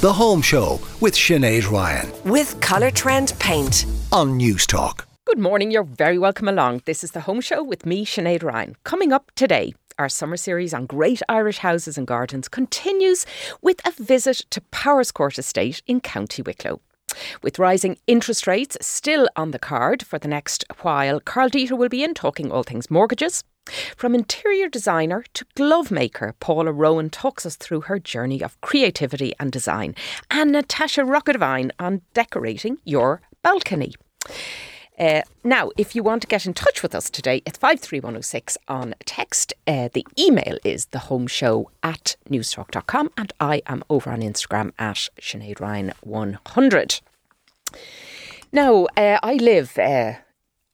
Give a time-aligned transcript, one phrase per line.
[0.00, 3.84] The Home Show with Sinead Ryan with Colour Trend Paint.
[4.10, 5.06] on News Talk.
[5.26, 6.80] Good morning, you're very welcome along.
[6.86, 8.76] This is the Home Show with me, Sinead Ryan.
[8.82, 13.26] Coming up today, our summer series on great Irish houses and gardens continues
[13.60, 16.80] with a visit to Powerscourt Estate in County Wicklow.
[17.42, 21.90] With rising interest rates still on the card for the next while, Karl Deeter will
[21.90, 23.44] be in talking all things mortgages.
[23.96, 29.32] From interior designer to glove maker, Paula Rowan talks us through her journey of creativity
[29.38, 29.94] and design,
[30.30, 33.94] and Natasha Rocca Devine on decorating your balcony.
[34.98, 38.94] Uh, now, if you want to get in touch with us today, it's 53106 on
[39.06, 39.54] text.
[39.66, 45.56] Uh, the email is thehomeshow at newstalk.com, and I am over on Instagram at Sinead
[45.56, 47.00] Ryan100.
[48.52, 50.14] Now, uh, I live uh,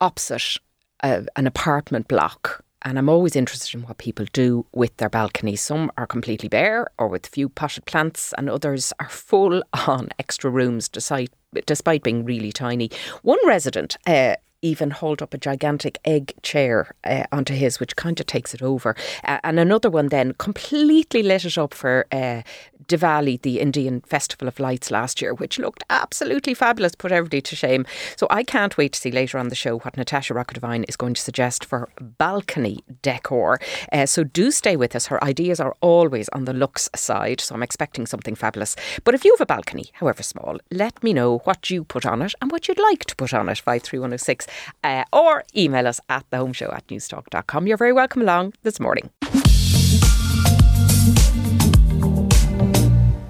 [0.01, 0.59] opposite
[1.03, 2.65] an apartment block.
[2.87, 5.61] And I'm always interested in what people do with their balconies.
[5.61, 10.49] Some are completely bare or with few potted plants, and others are full on extra
[10.49, 11.33] rooms despite,
[11.67, 12.93] despite being really tiny.
[13.23, 18.19] One resident uh, even hauled up a gigantic egg chair uh, onto his, which kind
[18.19, 18.97] of takes it over.
[19.25, 22.43] Uh, and another one then completely lit it up for uh,
[22.89, 27.57] Diwali, the Indian Festival of Lights last year, which looked absolutely fabulous, put everybody to
[27.57, 27.85] shame.
[28.17, 30.97] So I can't wait to see later on the show what Natasha Rocca Devine is
[30.97, 33.59] going to suggest for balcony decor.
[33.93, 35.07] Uh, so do stay with us.
[35.07, 38.77] Her ideas are always on the looks side, so I'm expecting something fabulous.
[39.05, 42.23] But if you have a balcony, however small, let me know what you put on
[42.23, 44.47] it and what you'd like to put on it, 53106,
[44.85, 47.67] uh, or email us at thehomeshow at newstalk.com.
[47.67, 49.11] You're very welcome along this morning.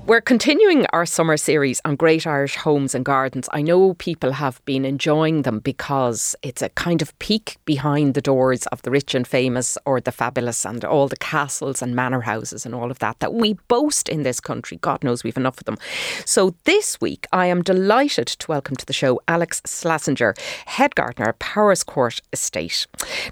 [0.07, 3.49] We're continuing our summer series on great Irish homes and gardens.
[3.53, 8.21] I know people have been enjoying them because it's a kind of peek behind the
[8.21, 12.21] doors of the rich and famous or the fabulous and all the castles and manor
[12.21, 14.79] houses and all of that that we boast in this country.
[14.81, 15.77] God knows we've enough of them.
[16.25, 21.31] So this week, I am delighted to welcome to the show Alex Slazenger, head gardener
[21.31, 22.87] at Powerscourt Estate.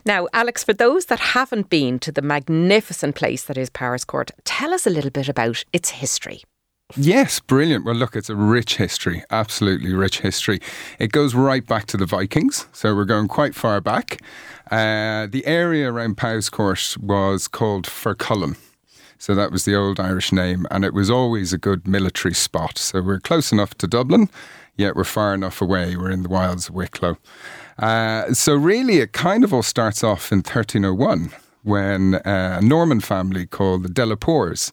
[0.04, 4.74] Now, Alex, for those that haven't been to the magnificent place that is Powerscourt, tell
[4.74, 6.42] us a little bit about its history.
[6.96, 7.84] Yes, brilliant.
[7.84, 10.60] Well, look, it's a rich history, absolutely rich history.
[11.00, 14.22] It goes right back to the Vikings, so we're going quite far back.
[14.70, 18.56] Uh, the area around Powerscourt was called Fercullen.
[19.18, 22.78] So that was the old Irish name, and it was always a good military spot.
[22.78, 24.28] So we're close enough to Dublin,
[24.76, 25.96] yet we're far enough away.
[25.96, 27.16] We're in the wilds of Wicklow.
[27.76, 31.32] Uh, so really, it kind of all starts off in 1301
[31.64, 34.72] when uh, a Norman family called the Delapours,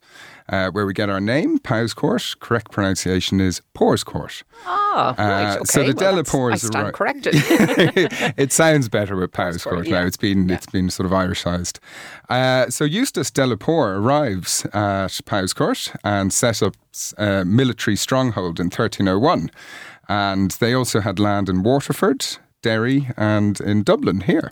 [0.50, 2.40] uh, where we get our name, Powerscourt.
[2.40, 4.44] Correct pronunciation is Powerscourt.
[4.66, 5.64] Ah, right, Uh, okay.
[5.66, 6.94] so the well, Delapours I stand right.
[6.94, 7.34] corrected.
[8.38, 10.02] it sounds better with Powerscourt yeah.
[10.02, 10.06] now.
[10.06, 11.80] It's been it's been sort of Irishized.
[12.30, 16.76] Uh, so Eustace Delapour arrives at Powerscourt and sets up
[17.18, 19.52] a military stronghold in 1301,
[20.10, 22.26] and they also had land in Waterford,
[22.62, 24.52] Derry, and in Dublin here.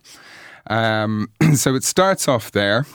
[0.67, 2.85] Um, so it starts off there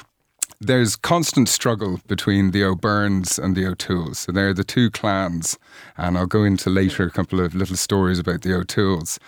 [0.67, 4.17] there's constant struggle between the O'Byrnes and the O'Tooles.
[4.17, 5.59] So they're the two clans,
[5.97, 9.19] and I'll go into later a couple of little stories about the O'Tooles.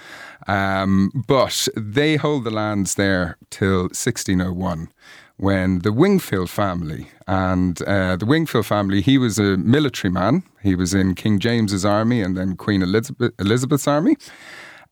[0.46, 4.88] Um, but they hold the lands there till 1601
[5.38, 10.42] when the Wingfield family, and uh, the Wingfield family, he was a military man.
[10.62, 14.16] He was in King James's army and then Queen Elizabeth, Elizabeth's army.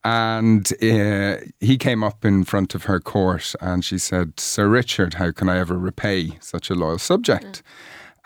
[0.05, 5.15] And uh, he came up in front of her court and she said, Sir Richard,
[5.15, 7.63] how can I ever repay such a loyal subject?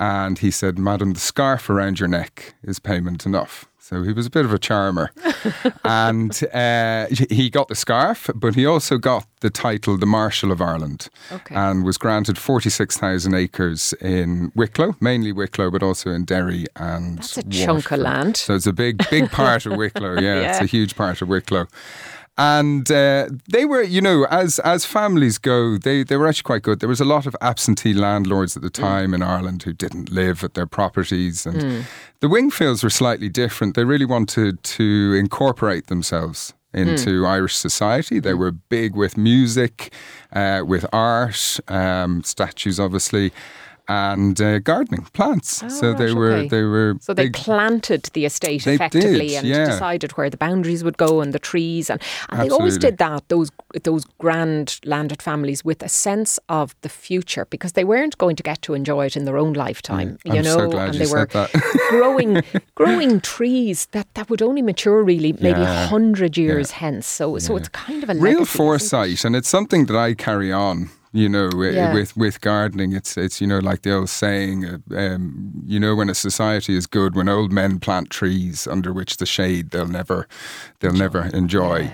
[0.00, 3.67] And he said, Madam, the scarf around your neck is payment enough.
[3.88, 5.10] So he was a bit of a charmer.
[5.84, 10.60] and uh, he got the scarf, but he also got the title the Marshal of
[10.60, 11.54] Ireland Okay.
[11.54, 17.38] and was granted 46,000 acres in Wicklow, mainly Wicklow, but also in Derry and That's
[17.38, 18.36] a chunk of land.
[18.36, 20.20] So it's a big, big part of Wicklow.
[20.20, 21.66] Yeah, it's a huge part of Wicklow.
[22.38, 26.62] And uh, they were, you know, as as families go, they, they were actually quite
[26.62, 26.78] good.
[26.78, 30.44] There was a lot of absentee landlords at the time in Ireland who didn't live
[30.44, 31.44] at their properties.
[31.46, 31.84] And
[32.20, 33.74] the Wingfields were slightly different.
[33.74, 38.20] They really wanted to incorporate themselves into Irish society.
[38.20, 39.92] They were big with music,
[40.32, 43.32] uh, with art, um, statues, obviously.
[43.88, 45.62] And uh, gardening plants.
[45.62, 46.48] Oh, so they were okay.
[46.48, 49.64] they were So they big- planted the estate They effectively did, and yeah.
[49.64, 53.28] decided where the boundaries would go and the trees and, and they always did that
[53.28, 53.50] those
[53.84, 58.42] those grand landed families with a sense of the future because they weren't going to
[58.42, 61.10] get to enjoy it in their own lifetime you I'm know so and you they
[61.12, 61.26] were
[61.90, 62.42] growing
[62.74, 65.86] growing trees that, that would only mature really maybe Yeah.
[65.86, 69.86] hundred years hence so so it's kind of a real legacy, foresight, and it's something
[69.86, 71.94] that I carry on You know, Yeah.
[71.94, 75.94] with with gardening, it's it's you know like the old saying, uh, um, you know,
[75.94, 79.86] when a society is good, when old men plant trees under which the shade they'll
[79.88, 80.26] never
[80.80, 81.90] they'll never enjoy.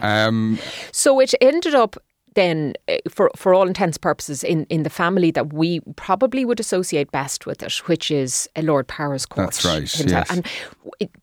[0.00, 0.58] Um,
[0.92, 1.96] So it ended up
[2.34, 6.44] then, eh, for for all intents and purposes, in, in the family that we probably
[6.44, 9.46] would associate best with it, which is Lord Powerscourt.
[9.46, 10.30] That's right, yes.
[10.30, 10.46] And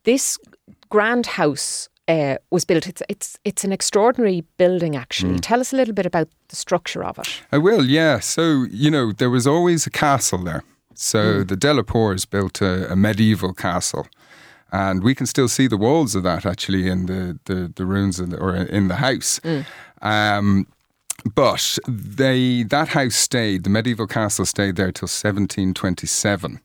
[0.04, 0.38] this
[0.90, 2.86] grand house uh, was built.
[2.86, 4.96] It's it's it's an extraordinary building.
[4.96, 5.40] Actually, Mm.
[5.42, 7.28] tell us a little bit about the structure of it.
[7.52, 8.20] I will, yeah.
[8.20, 10.62] So, you know, there was always a castle there.
[10.94, 14.06] So the Delapours built a, a medieval castle.
[14.70, 18.20] And we can still see the walls of that actually in the, the, the ruins
[18.20, 19.40] of the, or in the house.
[20.00, 20.66] Um,
[21.34, 26.60] but they that house stayed, the medieval castle stayed there till 1727,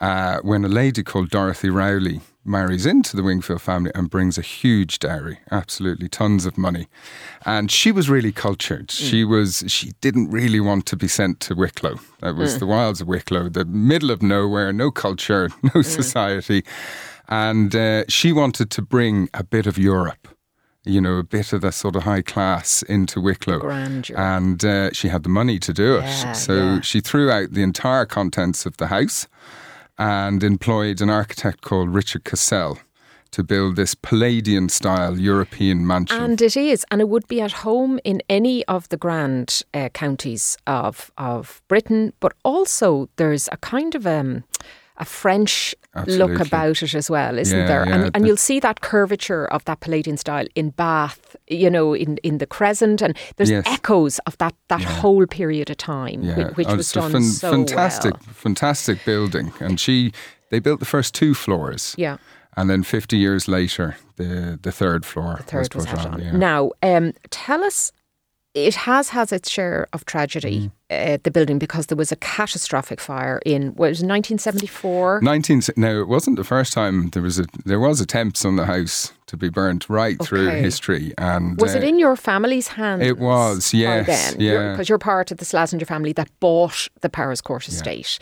[0.00, 4.42] uh, when a lady called Dorothy Rowley marries into the Wingfield family and brings a
[4.42, 6.88] huge dowry, absolutely tons of money.
[7.44, 8.90] And she was really cultured.
[8.90, 12.00] She was she didn't really want to be sent to Wicklow.
[12.20, 16.64] That was the wilds of Wicklow, the middle of nowhere, no culture, no society.
[17.28, 20.28] And uh, she wanted to bring a bit of Europe
[20.84, 23.58] you know, a bit of the sort of high class into Wicklow.
[23.58, 24.16] grandeur.
[24.16, 26.04] And uh, she had the money to do it.
[26.04, 26.80] Yeah, so yeah.
[26.80, 29.28] she threw out the entire contents of the house
[29.98, 32.78] and employed an architect called Richard Cassell
[33.30, 36.22] to build this Palladian style European mansion.
[36.22, 39.88] And it is, and it would be at home in any of the grand uh,
[39.90, 42.12] counties of of Britain.
[42.20, 44.44] But also, there's a kind of um,
[44.98, 45.74] a French
[46.06, 47.86] look about it as well, isn't Yeah, there?
[47.86, 51.94] yeah, and and you'll see that curvature of that Palladian style in Bath, you know,
[51.94, 53.64] in in the Crescent, and there's Yes.
[53.66, 57.22] echoes of that that whole period of time, yeah, which, which oh, was done fan-
[57.22, 58.34] so fantastic, well.
[58.34, 59.52] fantastic building.
[59.60, 60.12] And she,
[60.50, 61.94] they built the first two floors.
[61.98, 62.16] Yeah.
[62.56, 66.20] And then 50 years later, the, the third floor third was had on.
[66.20, 66.32] yeah.
[66.36, 67.92] Now, um, tell us,
[68.54, 71.14] it has has its share of tragedy, Mm.
[71.14, 75.20] uh, the building, because there was a catastrophic fire in what was 1974.
[75.22, 78.64] 19 now it wasn't the first time there was a there was attempts on the
[78.66, 83.02] house to be burnt right through history and Was uh, it in your family's hands?
[83.02, 84.72] It was, yes, Then, yeah.
[84.72, 88.18] because you're part of the Slazenger family that bought the Powerscourt estate.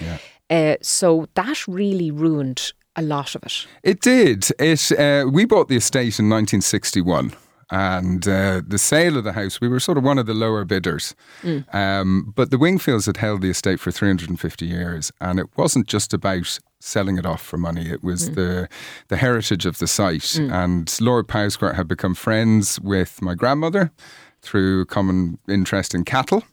[0.51, 3.67] Uh, so that really ruined a lot of it.
[3.83, 7.33] it did it uh, we bought the estate in 1961
[7.71, 10.65] and uh, the sale of the house we were sort of one of the lower
[10.65, 11.15] bidders.
[11.73, 16.15] Um, but the Wingfields had held the estate for 350 years and it wasn't just
[16.15, 17.91] about selling it off for money.
[17.91, 18.69] It was the
[19.09, 20.37] the heritage of the site.
[20.39, 23.91] And Lord Powerscourt had become friends with my grandmother
[24.43, 26.45] through common interest in cattle.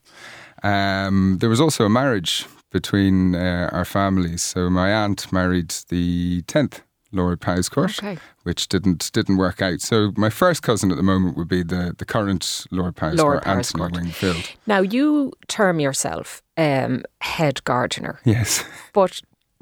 [0.64, 4.42] Um, there was also a marriage between uh, our families.
[4.42, 6.82] So my aunt married the tenth
[7.14, 8.18] Lord Powerscourt, Okay.
[8.44, 9.80] which didn't didn't work out.
[9.82, 13.84] So my first cousin at the moment would be the the current Lord Lord Anthony.
[13.92, 14.50] Wingfield.
[14.68, 18.20] Now, you term yourself um, head gardener.
[18.26, 18.66] Yes.
[18.94, 19.22] but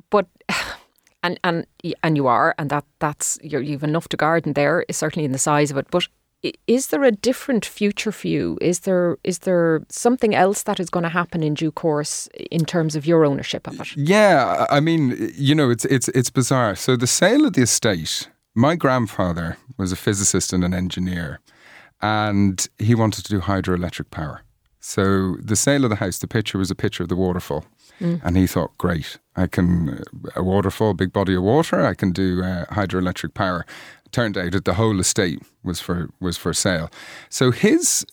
[0.10, 0.28] but
[1.24, 1.66] and and
[2.04, 5.38] and you are and that that's you're, you've enough to garden there certainly in the
[5.38, 6.08] size of it but
[6.68, 10.90] is there a different future for you is there is there something else that is
[10.90, 14.80] going to happen in due course in terms of your ownership of it Yeah, I
[14.80, 16.76] mean, you know, it's it's it's bizarre.
[16.76, 21.40] So the sale of the estate, my grandfather was a physicist and an engineer,
[22.02, 24.42] and he wanted to do hydroelectric power.
[24.80, 27.66] So the sale of the house, the picture was a picture of the waterfall,
[28.24, 32.12] and he thought, great, I can uh, a waterfall, big body of water, I can
[32.12, 33.66] do uh, hydroelectric power.
[34.12, 36.90] Turned out that the whole estate was for was for sale.
[37.30, 38.06] So his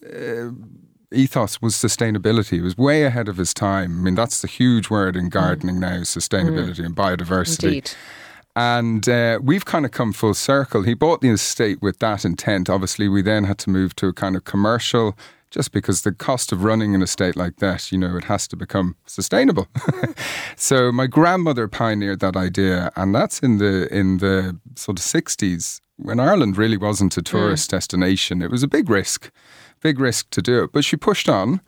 [1.13, 2.59] ethos was sustainability.
[2.59, 4.01] It was way ahead of his time.
[4.01, 7.65] I mean, that's the huge word in gardening now: sustainability and biodiversity.
[7.65, 7.91] indeed
[8.59, 10.83] And uh, we've kind of come full circle.
[10.83, 12.69] He bought the estate with that intent.
[12.69, 15.17] Obviously, we then had to move to a kind of commercial,
[15.51, 18.57] just because the cost of running an estate like that, you know, it has to
[18.57, 19.69] become sustainable.
[20.57, 25.81] so my grandmother pioneered that idea, and that's in the in the sort of sixties
[25.99, 28.43] when Ireland really wasn't a tourist destination.
[28.43, 29.31] It was a big risk,
[29.81, 31.61] big risk to do it, but she pushed on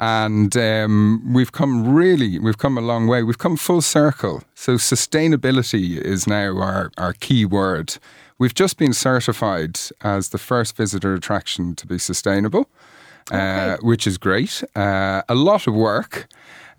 [0.00, 3.22] and um, we've come really we've come a long way.
[3.22, 4.42] We've come full circle.
[4.54, 7.98] So sustainability is now our, our key word.
[8.38, 12.68] We've just been certified as the first visitor attraction to be sustainable
[13.30, 14.62] uh, which is great.
[14.74, 16.28] Uh, a lot of work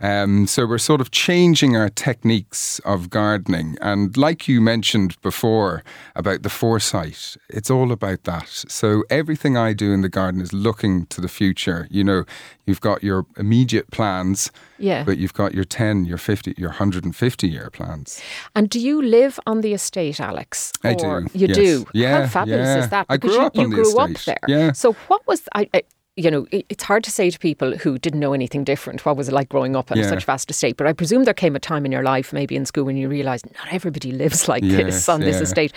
[0.02, 3.78] um, so we're sort of changing our techniques of gardening.
[3.82, 5.84] And like you mentioned before
[6.16, 8.48] about the foresight it's all about that.
[8.48, 11.88] So everything i do in the garden is looking to the future.
[11.90, 12.24] You know
[12.66, 15.04] you've got your immediate plans Yeah.
[15.04, 18.22] but you've got your 10 your 50 your 150 year plans.
[18.56, 20.72] And do you live on the estate alex?
[20.84, 21.58] I Or do, you yes.
[21.58, 22.84] do Yeah, how fabulous yeah.
[22.84, 23.06] is that?
[23.10, 24.38] I because grew you, up you on the grew up there.
[24.48, 24.72] Yeah.
[24.74, 25.82] so what was I, I
[26.24, 29.28] you know, it's hard to say to people who didn't know anything different what was
[29.30, 30.10] it like growing up in Yeah.
[30.10, 30.76] such vast estate.
[30.78, 33.08] But I presume there came a time in your life, maybe in school, when you
[33.10, 35.72] realised not everybody lives like this Yes, on this estate.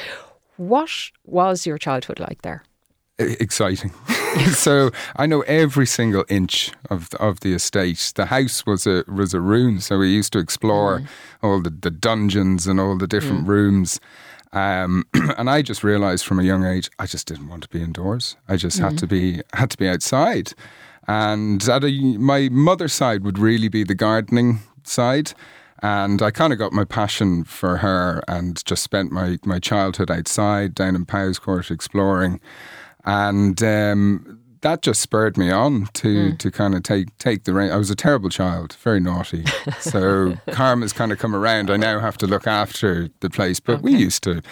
[0.56, 0.90] What
[1.24, 2.62] was your childhood like there?
[3.18, 3.92] Exciting.
[4.52, 8.12] so I know every single inch of the, of the estate.
[8.16, 11.06] The house was a was a room, so we used to explore Mm.
[11.42, 14.00] all the, the dungeons and all the different rooms.
[14.52, 17.82] Um, and I just realized from a young age, I just didn't want to be
[17.82, 18.36] indoors.
[18.48, 20.52] I just had to be had to be outside.
[21.08, 21.80] And a,
[22.18, 25.32] my mother's side would really be the gardening side.
[25.82, 30.12] And I kind of got my passion for her and just spent my, my childhood
[30.12, 32.40] outside down in Powerscourt exploring.
[33.04, 36.36] And um, that just spurred me on to, hmm.
[36.36, 37.70] to kind of take, take the rein.
[37.70, 39.44] I was a terrible child, very naughty.
[39.80, 41.70] So karma's kind of come around.
[41.70, 43.60] I now have to look after the place.
[43.60, 44.42] But we used to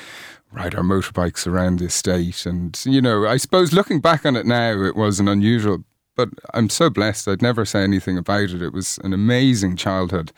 [0.53, 2.47] ride our motorbikes around the estate.
[2.47, 5.85] And, you know, I suppose looking back on it now, it was an unusual
[6.17, 7.29] but I'm so blessed.
[7.29, 8.61] I'd never say anything about it.
[8.61, 10.33] It was an amazing childhood,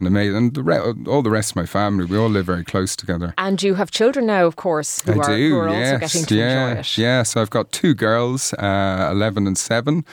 [0.00, 2.04] an amazing, and the re- all the rest of my family.
[2.04, 3.34] We all live very close together.
[3.38, 5.50] And you have children now, of course, who I are, do.
[5.50, 6.98] who are yes, also getting to yeah, enjoy it.
[6.98, 7.22] yeah.
[7.24, 10.04] So I've got two girls, uh, eleven and seven.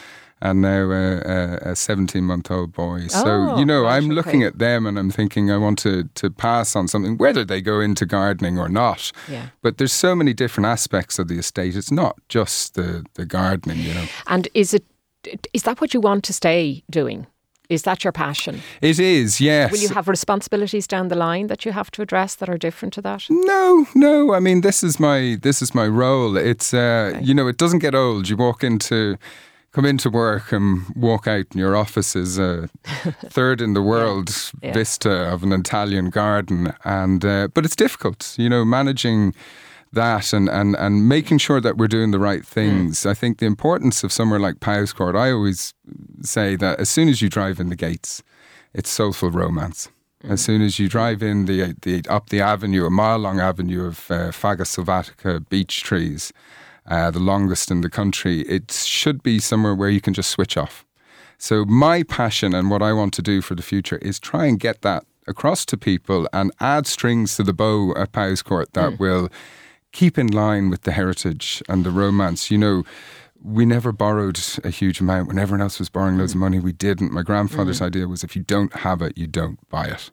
[0.42, 3.08] And now uh, a 17 month old boy.
[3.08, 4.48] So, Oh, you know, I'm looking okay.
[4.48, 7.80] at them and I'm thinking I want to, to pass on something, whether they go
[7.80, 9.14] into gardening or not.
[9.32, 9.48] Yeah.
[9.64, 11.76] But there's so many different aspects of the estate.
[11.76, 14.06] It's not just the, the gardening, you know.
[14.28, 14.84] And is it
[15.54, 17.26] is that what you want to stay doing?
[17.70, 18.62] Is that your passion?
[18.82, 19.72] It is, yes.
[19.72, 22.94] Will you have responsibilities down the line that you have to address that are different
[22.96, 23.24] to that?
[23.30, 24.34] No, no.
[24.34, 26.38] I mean, this is my this is my role.
[26.38, 28.30] It's uh, you know, it doesn't get old.
[28.30, 29.18] You walk into
[29.72, 32.70] come into work and walk out, and your office is a
[33.30, 34.30] third in the world
[34.64, 34.74] Yeah.
[34.74, 38.36] vista of an Italian garden, and uh, but it's difficult.
[38.38, 39.34] You know, managing
[39.96, 43.06] that and, and, and making sure that we're doing the right things.
[43.06, 45.74] I think the importance of somewhere like Powerscourt, I always
[46.22, 48.24] say that as soon as you drive in the gates,
[48.74, 49.90] it's soulful romance.
[50.28, 53.86] As soon as you drive in the, the up the avenue, a mile long avenue
[53.86, 56.34] of uh, Fagus sylvatica beech trees,
[56.88, 60.58] uh, the longest in the country, it should be somewhere where you can just switch
[60.58, 60.86] off.
[61.38, 64.60] So my passion and what I want to do for the future is try and
[64.60, 69.30] get that across to people and add strings to the bow at Powerscourt that will
[69.96, 72.52] keep in line with the heritage and the romance.
[72.52, 72.84] You know,
[73.42, 76.60] we never borrowed a huge amount when everyone else was borrowing loads of money.
[76.60, 77.12] We didn't.
[77.12, 80.10] My grandfather's idea was if you don't have it, you don't buy it.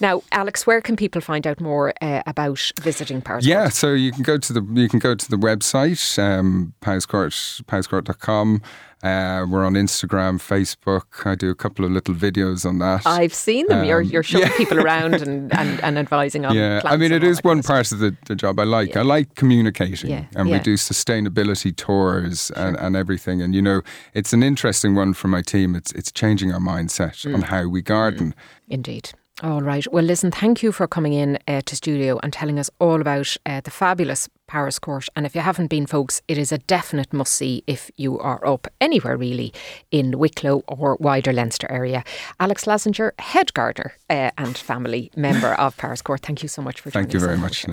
[0.00, 3.46] Now, Alex, where can people find out more uh, about visiting Paris?
[3.46, 7.32] Yeah, so you can go to the you can go to the website um, powerscourt
[7.66, 8.62] powerscourt.com.
[9.02, 11.26] Uh, we're on Instagram, Facebook.
[11.26, 13.04] I do a couple of little videos on that.
[13.04, 13.84] I've seen them.
[13.84, 14.56] you're Um, you're showing yeah.
[14.56, 16.54] people around and, and, and advising on.
[16.54, 18.96] yeah, I mean, it is one part of the, the job I like.
[18.96, 20.58] I like communicating, Yeah, and yeah.
[20.58, 23.42] we do sustainability tours and, and everything.
[23.42, 23.82] And you know,
[24.14, 25.74] it's an interesting one for my team.
[25.74, 27.34] It's it's changing our mindset Mm.
[27.34, 28.34] on how we garden.
[28.68, 29.10] Indeed.
[29.42, 29.84] All right.
[29.92, 33.36] Well, listen, thank you for coming in uh, to studio and telling us all about
[33.44, 35.08] uh, the fabulous Powerscourt.
[35.16, 38.46] And if you haven't been, folks, it is a definite must see if you are
[38.46, 39.52] up anywhere really
[39.90, 42.04] in Wicklow or wider Leinster area.
[42.38, 46.92] Alex Slazenger, head gardener uh, and family member of Powerscourt, thank you so much for
[46.92, 47.12] joining us.
[47.12, 47.66] Thank you very much.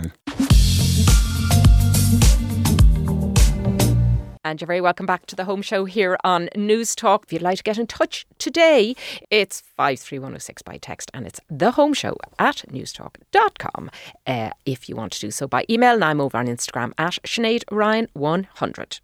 [4.43, 7.25] And you're very welcome back to the home show here on News Talk.
[7.25, 8.95] If you'd like to get in touch today,
[9.29, 13.91] it's 53106 by text and it's the home show at newstalk.com
[14.25, 15.95] uh, if you want to do so by email.
[15.95, 19.01] And I'm over on Instagram at Sinead Ryan 100.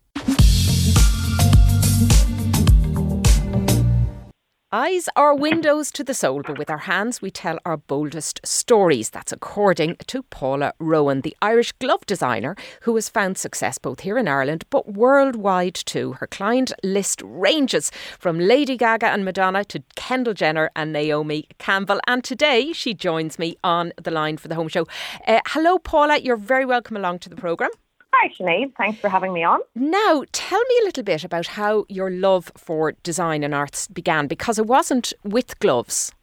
[4.78, 9.10] Eyes are windows to the soul, but with our hands we tell our boldest stories.
[9.10, 14.18] That's according to Paula Rowan, the Irish glove designer who has found success both here
[14.18, 16.18] in Ireland but worldwide too.
[16.20, 17.90] Her client list ranges
[18.20, 22.02] from Lady Gaga and Madonna to Kendall Jenner and Naomi Campbell.
[22.06, 24.86] And today she joins me on the line for the home show.
[25.26, 26.18] Uh, hello, Paula.
[26.18, 27.72] You're very welcome along to the programme.
[28.18, 28.74] Hi, Sinead.
[28.78, 29.60] Thanks for having me on.
[29.76, 34.28] Now, tell me a little bit about how your love for design and arts began
[34.28, 36.14] because it wasn't with gloves.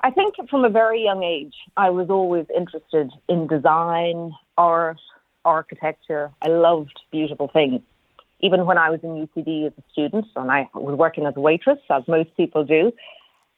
[0.00, 4.98] I think from a very young age, I was always interested in design, art,
[5.44, 6.30] architecture.
[6.40, 7.82] I loved beautiful things.
[8.40, 11.40] Even when I was in UCD as a student and I was working as a
[11.40, 12.92] waitress, as most people do,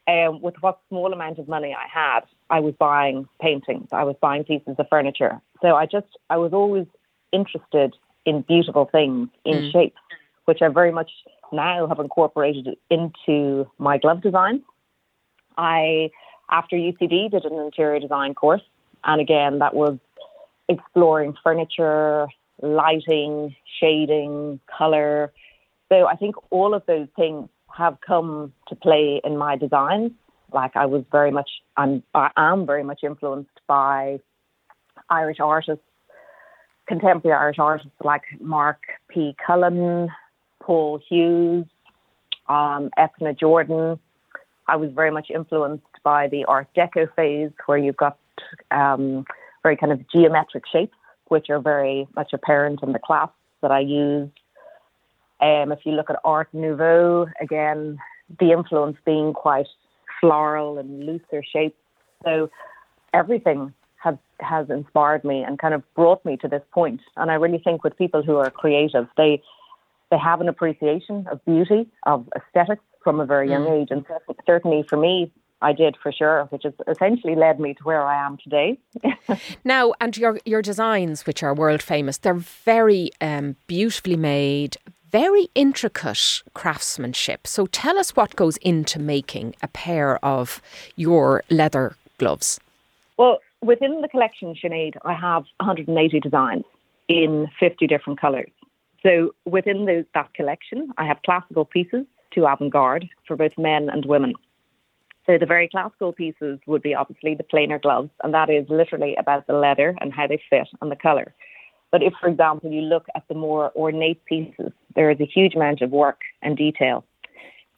[0.08, 2.20] um, with what small amount of money I had,
[2.50, 5.40] I was buying paintings, I was buying pieces of furniture.
[5.62, 6.86] So I just, I was always
[7.34, 9.72] interested in beautiful things, in mm.
[9.72, 10.00] shapes,
[10.46, 11.10] which I very much
[11.52, 14.62] now have incorporated into my glove design.
[15.56, 16.10] I,
[16.50, 18.62] after UCD, did an interior design course.
[19.04, 19.98] And again, that was
[20.68, 22.26] exploring furniture,
[22.62, 25.32] lighting, shading, color.
[25.90, 30.12] So I think all of those things have come to play in my designs.
[30.52, 34.20] Like I was very much, I'm, I am very much influenced by
[35.10, 35.84] Irish artists,
[36.86, 39.34] contemporary Irish artists like Mark P.
[39.44, 40.08] Cullen,
[40.60, 41.66] Paul Hughes,
[42.48, 43.98] um, Eithne Jordan.
[44.66, 48.18] I was very much influenced by the Art Deco phase, where you've got
[48.70, 49.24] um,
[49.62, 50.96] very kind of geometric shapes,
[51.28, 54.28] which are very much apparent in the clasps that I use.
[55.40, 57.98] Um, if you look at Art Nouveau, again,
[58.38, 59.66] the influence being quite
[60.20, 61.76] floral and looser shapes.
[62.24, 62.50] So
[63.12, 67.00] everything has has inspired me and kind of brought me to this point.
[67.16, 69.42] And I really think with people who are creative, they
[70.10, 73.82] they have an appreciation of beauty, of aesthetics from a very young mm.
[73.82, 73.88] age.
[73.90, 74.04] And
[74.46, 75.32] certainly for me,
[75.62, 78.78] I did for sure, which has essentially led me to where I am today.
[79.64, 84.76] now, and your your designs, which are world famous, they're very um, beautifully made,
[85.10, 87.46] very intricate craftsmanship.
[87.46, 90.60] So tell us what goes into making a pair of
[90.96, 92.60] your leather gloves.
[93.16, 96.64] Well, within the collection, Sinead, I have 180 designs
[97.08, 98.50] in 50 different colours.
[99.02, 104.04] So within the, that collection, I have classical pieces to avant-garde for both men and
[104.06, 104.34] women.
[105.26, 109.14] So the very classical pieces would be obviously the plainer gloves, and that is literally
[109.16, 111.34] about the leather and how they fit and the colour.
[111.90, 115.54] But if, for example, you look at the more ornate pieces, there is a huge
[115.54, 117.04] amount of work and detail.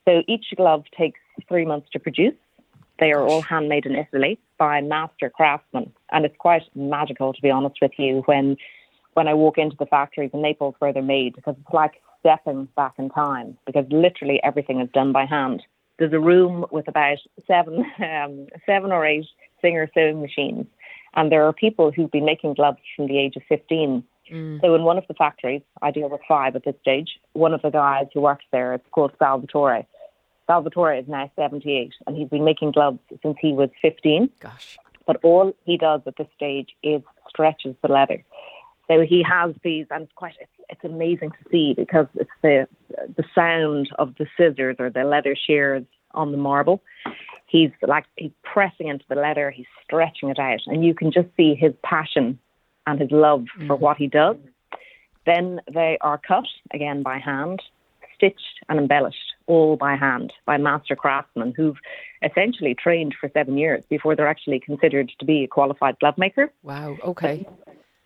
[0.07, 2.35] So each glove takes three months to produce.
[2.99, 7.51] They are all handmade in Italy by master craftsmen, and it's quite magical, to be
[7.51, 8.57] honest with you, when
[9.15, 12.69] when I walk into the factories in Naples where they're made, because it's like stepping
[12.77, 15.63] back in time, because literally everything is done by hand.
[15.99, 19.27] There's a room with about seven, um, seven or eight
[19.63, 20.67] Singer sewing machines
[21.17, 24.05] and there are people who've been making gloves from the age of 15.
[24.31, 24.61] Mm.
[24.61, 27.19] So in one of the factories, I deal with five at this stage.
[27.33, 29.87] One of the guys who works there, it's called Salvatore.
[30.47, 34.31] Salvatore is now 78 and he's been making gloves since he was 15.
[34.41, 34.79] Gosh.
[35.07, 38.25] But all he does at this stage is stretches the leather.
[38.89, 42.69] So he has these, and it's quite it's, it's amazing to see because it's the
[43.17, 46.83] the sound of the scissors or the leather shears on the marble
[47.47, 51.29] he's like he's pressing into the leather, he's stretching it out, and you can just
[51.37, 52.39] see his passion
[52.87, 53.67] and his love mm.
[53.67, 54.37] for what he does.
[55.25, 57.63] Then they are cut again by hand,
[58.15, 61.77] stitched and embellished all by hand by master craftsmen who've
[62.23, 66.53] essentially trained for seven years before they're actually considered to be a qualified glove maker.
[66.63, 67.47] Wow, okay.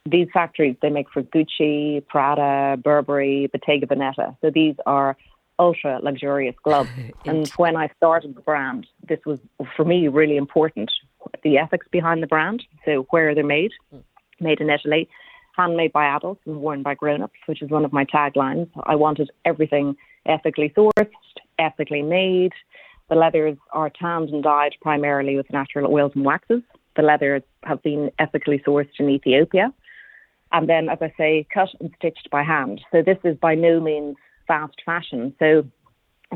[0.06, 4.36] These factories, they make for Gucci, Prada, Burberry, Bottega Veneta.
[4.40, 5.16] So these are
[5.58, 6.90] ultra luxurious gloves.
[7.24, 9.38] and when I started the brand, this was
[9.76, 10.90] for me really important.
[11.44, 14.02] The ethics behind the brand, so where are they're made, mm.
[14.40, 15.08] made in Italy,
[15.56, 18.68] handmade by adults and worn by grown-ups, which is one of my taglines.
[18.84, 21.10] I wanted everything ethically sourced,
[21.58, 22.52] ethically made.
[23.08, 26.62] The leathers are tanned and dyed primarily with natural oils and waxes.
[26.96, 29.72] The leathers have been ethically sourced in Ethiopia.
[30.52, 32.80] And then, as I say, cut and stitched by hand.
[32.90, 34.16] So this is by no means
[34.48, 35.34] fast fashion.
[35.38, 35.64] So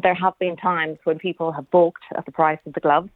[0.03, 3.11] there have been times when people have balked at the price of the gloves.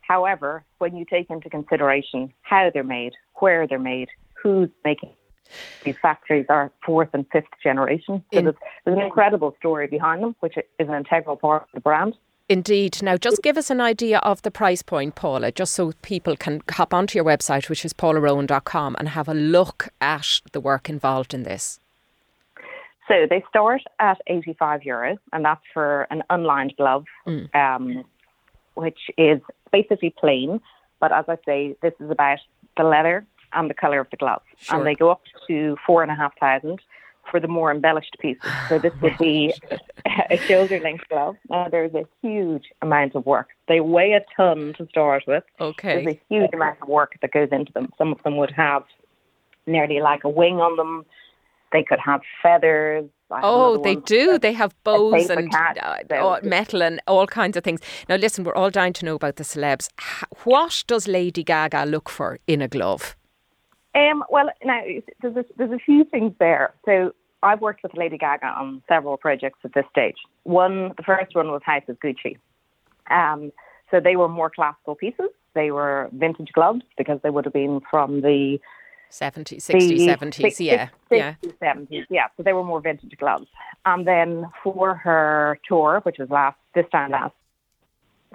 [0.00, 4.08] However, when you take into consideration how they're made, where they're made,
[4.42, 5.12] who's making
[5.84, 8.24] these factories are fourth and fifth generation.
[8.32, 11.80] So there's, there's an incredible story behind them, which is an integral part of the
[11.80, 12.14] brand.
[12.50, 13.00] Indeed.
[13.00, 16.62] Now, just give us an idea of the price point, Paula, just so people can
[16.68, 21.32] hop onto your website, which is paularowan.com, and have a look at the work involved
[21.32, 21.78] in this.
[23.06, 27.54] So they start at 85 euros, and that's for an unlined glove, mm.
[27.54, 28.04] um,
[28.74, 29.40] which is
[29.72, 30.60] basically plain.
[30.98, 32.38] But as I say, this is about
[32.76, 34.42] the leather and the colour of the glove.
[34.58, 34.78] Sure.
[34.78, 36.80] And they go up to four and a half thousand
[37.30, 38.42] for the more embellished pieces.
[38.68, 39.54] So this would be
[40.30, 41.36] a shoulder length glove.
[41.48, 43.48] Now there's a huge amount of work.
[43.68, 45.44] They weigh a ton to start with.
[45.60, 46.02] Okay.
[46.02, 47.90] There's a huge amount of work that goes into them.
[47.98, 48.84] Some of them would have
[49.66, 51.04] nearly like a wing on them.
[51.72, 53.04] They could have feathers.
[53.30, 54.40] oh, they do.
[54.40, 57.80] They have bows and uh, metal and all kinds of things.
[58.08, 59.88] Now, listen, we're all dying to know about the celebs.
[60.42, 63.14] What does Lady Gaga look for in a glove?
[63.94, 64.82] Um, well, now
[65.20, 66.74] there's a, there's a few things there.
[66.84, 70.16] So I've worked with Lady Gaga on several projects at this stage.
[70.44, 72.36] One, the first one was House of Gucci.
[73.10, 73.52] Um,
[73.90, 75.30] so they were more classical pieces.
[75.54, 78.60] They were vintage gloves because they would have been from the
[79.10, 80.88] 70s, 60s, 70s, yeah.
[80.88, 81.34] 60s, yeah.
[81.60, 82.26] 70s, yeah.
[82.36, 83.46] So they were more vintage gloves.
[83.84, 87.34] And then for her tour, which was last, this time last,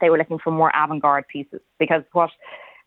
[0.01, 2.31] they were looking for more avant garde pieces because what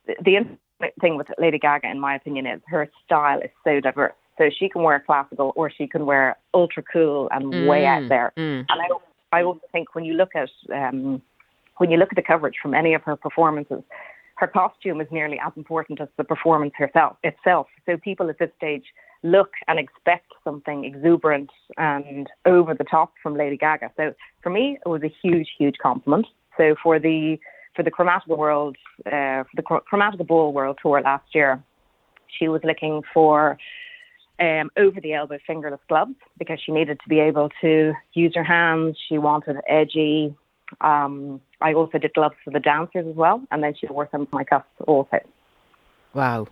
[0.07, 0.59] the, the
[1.01, 4.13] thing with Lady Gaga, in my opinion, is her style is so diverse.
[4.37, 8.33] So she can wear classical or she can wear ultra cool and way out there.
[8.71, 8.81] And
[9.33, 11.21] I, I also think when you look at um,
[11.79, 13.83] when you look at the coverage from any of her performances,
[14.37, 17.67] her costume is nearly as important as the performance herself itself.
[17.87, 18.85] So people at this stage
[19.25, 23.91] look and expect something exuberant and over the top from Lady Gaga.
[23.97, 26.27] So for me, it was a huge, huge compliment.
[26.57, 27.39] So for the
[27.79, 31.63] for the Chromatica World, uh, for the Chromatica Ball World Tour last year,
[32.37, 33.57] she was looking for
[34.41, 38.43] um, over the elbow fingerless gloves because she needed to be able to use her
[38.43, 38.97] hands.
[39.09, 40.35] She wanted edgy.
[40.81, 44.23] Um, I also did gloves for the dancers as well, and then she wore some
[44.23, 45.21] of my cuffs also.
[46.15, 46.49] Wow.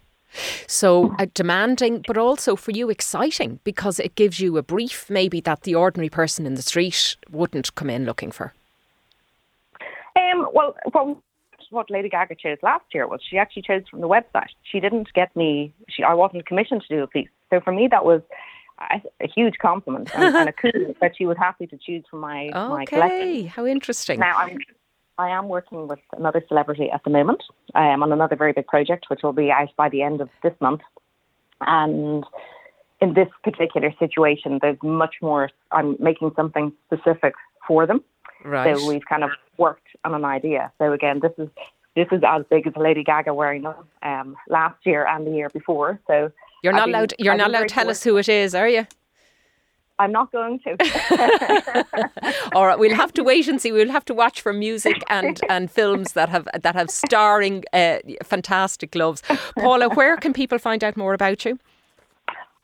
[0.68, 5.40] So uh, demanding, but also for you exciting because it gives you a brief maybe
[5.40, 8.54] that the ordinary person in the street wouldn't come in looking for.
[10.32, 11.22] Um, well, well,
[11.70, 14.50] what Lady Gaga chose last year was she actually chose from the website.
[14.62, 15.74] She didn't get me.
[15.88, 17.28] She I wasn't commissioned to do a piece.
[17.50, 18.22] So for me, that was
[18.78, 22.20] a, a huge compliment and, and a coup that she was happy to choose from
[22.20, 22.68] my okay.
[22.68, 23.46] my collection.
[23.48, 24.20] How interesting.
[24.20, 24.58] Now I'm
[25.18, 27.42] I am working with another celebrity at the moment.
[27.74, 30.28] I am on another very big project, which will be out by the end of
[30.42, 30.82] this month.
[31.62, 32.24] And
[33.00, 35.50] in this particular situation, there's much more.
[35.72, 37.34] I'm making something specific
[37.66, 38.04] for them.
[38.44, 38.76] Right.
[38.76, 40.72] So we've kind of worked on an idea.
[40.78, 41.48] So again, this is
[41.94, 45.48] this is as big as Lady Gaga wearing them um, last year and the year
[45.50, 45.98] before.
[46.06, 46.30] So
[46.62, 47.14] you're not been- allowed.
[47.18, 48.86] You're I've not allowed to tell us who it is, are you?
[49.98, 50.76] I'm not going to.
[52.54, 53.72] All right, we'll have to wait and see.
[53.72, 57.98] We'll have to watch for music and, and films that have that have starring uh,
[58.22, 59.22] fantastic gloves.
[59.58, 61.58] Paula, where can people find out more about you?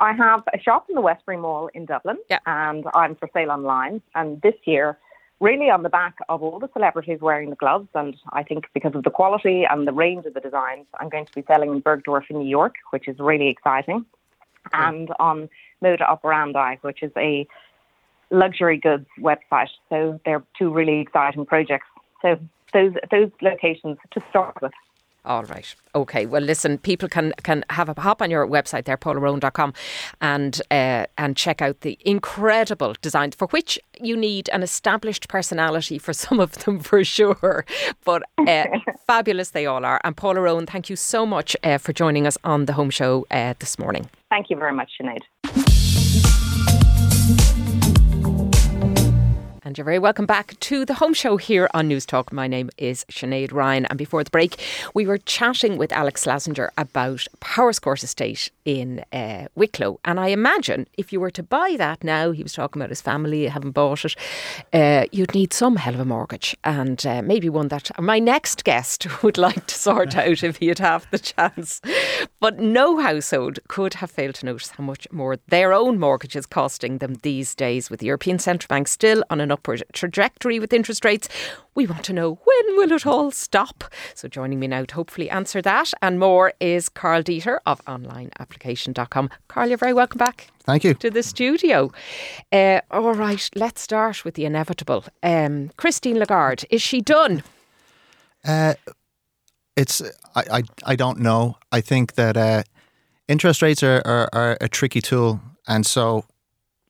[0.01, 2.41] I have a shop in the Westbury Mall in Dublin, Yeah.
[2.45, 4.03] and I'm for sale online.
[4.15, 4.99] And this year,
[5.43, 8.95] really on the back of all the celebrities wearing the gloves, and I think because
[8.95, 11.83] of the quality and the range of the designs, I'm going to be selling in
[11.83, 14.07] Bergdorf in New York, which is really exciting,
[14.73, 14.83] hmm.
[14.83, 15.49] and on
[15.83, 17.47] Moda Operandi, which is a
[18.31, 19.69] luxury goods website.
[19.91, 21.89] So they're two really exciting projects.
[22.23, 22.39] So
[22.73, 24.73] those those locations to start with.
[25.25, 25.75] All right.
[25.95, 26.27] Okay.
[26.27, 29.73] Well, listen, people can can have a hop on your website there, paularowan.com,
[30.21, 35.99] and uh, and check out the incredible designs for which you need an established personality
[35.99, 37.65] for some of them for sure.
[38.05, 38.65] But uh,
[39.07, 40.01] fabulous they all are.
[40.03, 43.27] And Paula Rowan, thank you so much uh, for joining us on the Home Show
[43.31, 44.09] uh, this morning.
[44.29, 45.72] Thank you very much, Sinead.
[49.73, 52.31] And you're very welcome back to the home show here on News Talk.
[52.31, 53.87] My name is Sinead Ryan.
[53.87, 54.61] And before the break,
[54.93, 60.01] we were chatting with Alex Slazenger about Powerscourt Estate in uh, Wicklow.
[60.05, 63.01] And I imagine if you were to buy that now, he was talking about his
[63.01, 64.17] family having bought it,
[64.73, 66.57] uh, you'd need some hell of a mortgage.
[66.65, 70.79] And uh, maybe one that my next guest would like to sort out if he'd
[70.79, 71.81] have the chance.
[72.41, 76.47] But no household could have failed to notice how much more their own mortgage is
[76.47, 80.73] costing them these days, with the European Central Bank still on an upward trajectory with
[80.73, 81.29] interest rates.
[81.75, 83.85] We want to know when will it all stop?
[84.15, 89.31] So joining me now to hopefully answer that and more is Karl Deeter of onlineapplication.com.
[89.49, 90.95] Karl, you're very welcome back Thank you.
[90.95, 91.91] to the studio.
[92.53, 95.05] Uh, all right, let's start with the inevitable.
[95.23, 97.43] Um, Christine Lagarde, is she done?
[98.45, 98.75] Uh,
[99.77, 100.03] it's
[100.35, 101.57] I, I I don't know.
[101.71, 102.65] I think that uh,
[103.29, 106.25] interest rates are, are are a tricky tool, and so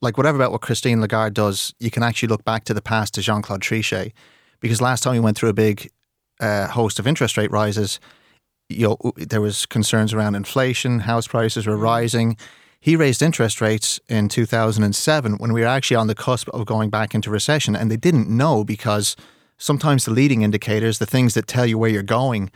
[0.01, 3.13] like whatever about what Christine Lagarde does, you can actually look back to the past
[3.13, 4.11] to Jean Claude Trichet,
[4.63, 5.91] because last time we went through a big
[6.39, 7.99] uh, host of interest rate rises,
[8.69, 12.37] you know, there was concerns around inflation, house prices were rising.
[12.79, 16.89] He raised interest rates in 2007 when we were actually on the cusp of going
[16.89, 19.17] back into recession, and they didn't know because
[19.57, 22.49] sometimes the leading indicators, the things that tell you where you're going,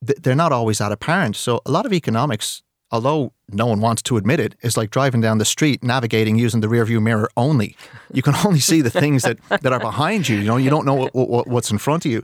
[0.00, 1.34] they're not always that apparent.
[1.34, 5.20] So a lot of economics, although no one wants to admit it, is like driving
[5.20, 7.76] down the street, navigating using the rearview mirror only.
[8.12, 10.38] You can only see the things that, that are behind you.
[10.38, 12.22] You know, you don't know what, what, what's in front of you.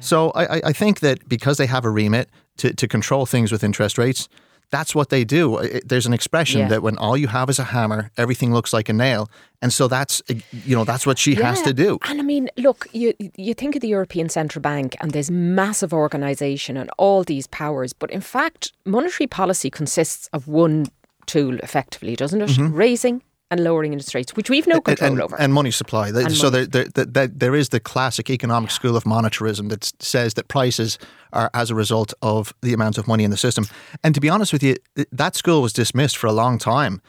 [0.00, 3.50] So I, I- I think that because they have a remit to, to control things
[3.50, 4.28] with interest rates,
[4.70, 5.58] that's what they do.
[5.58, 6.68] It- There's an expression Yeah.
[6.68, 9.28] that when all you have is a hammer, everything looks like a nail,
[9.62, 11.98] and so that's eh, you know that's what she has to do.
[12.08, 15.92] And I mean, look, you you think of the European Central Bank and this massive
[15.92, 20.86] organisation and all these powers, but in fact, monetary policy consists of one
[21.26, 22.50] tool, effectively, doesn't it?
[22.50, 22.74] Mm-hmm.
[22.74, 23.22] Raising
[23.54, 24.76] and lowering interest rates, which we've no.
[24.76, 25.36] And- control and, over.
[25.40, 26.10] and money supply.
[26.12, 26.66] Th- And so money.
[26.66, 30.98] there, there, there, there is the classic economic school of monetarism that says that prices
[31.32, 33.64] are as a result of the amount of money in the system.
[34.02, 34.76] And to be honest with you,
[35.12, 37.00] that school was dismissed for a long time,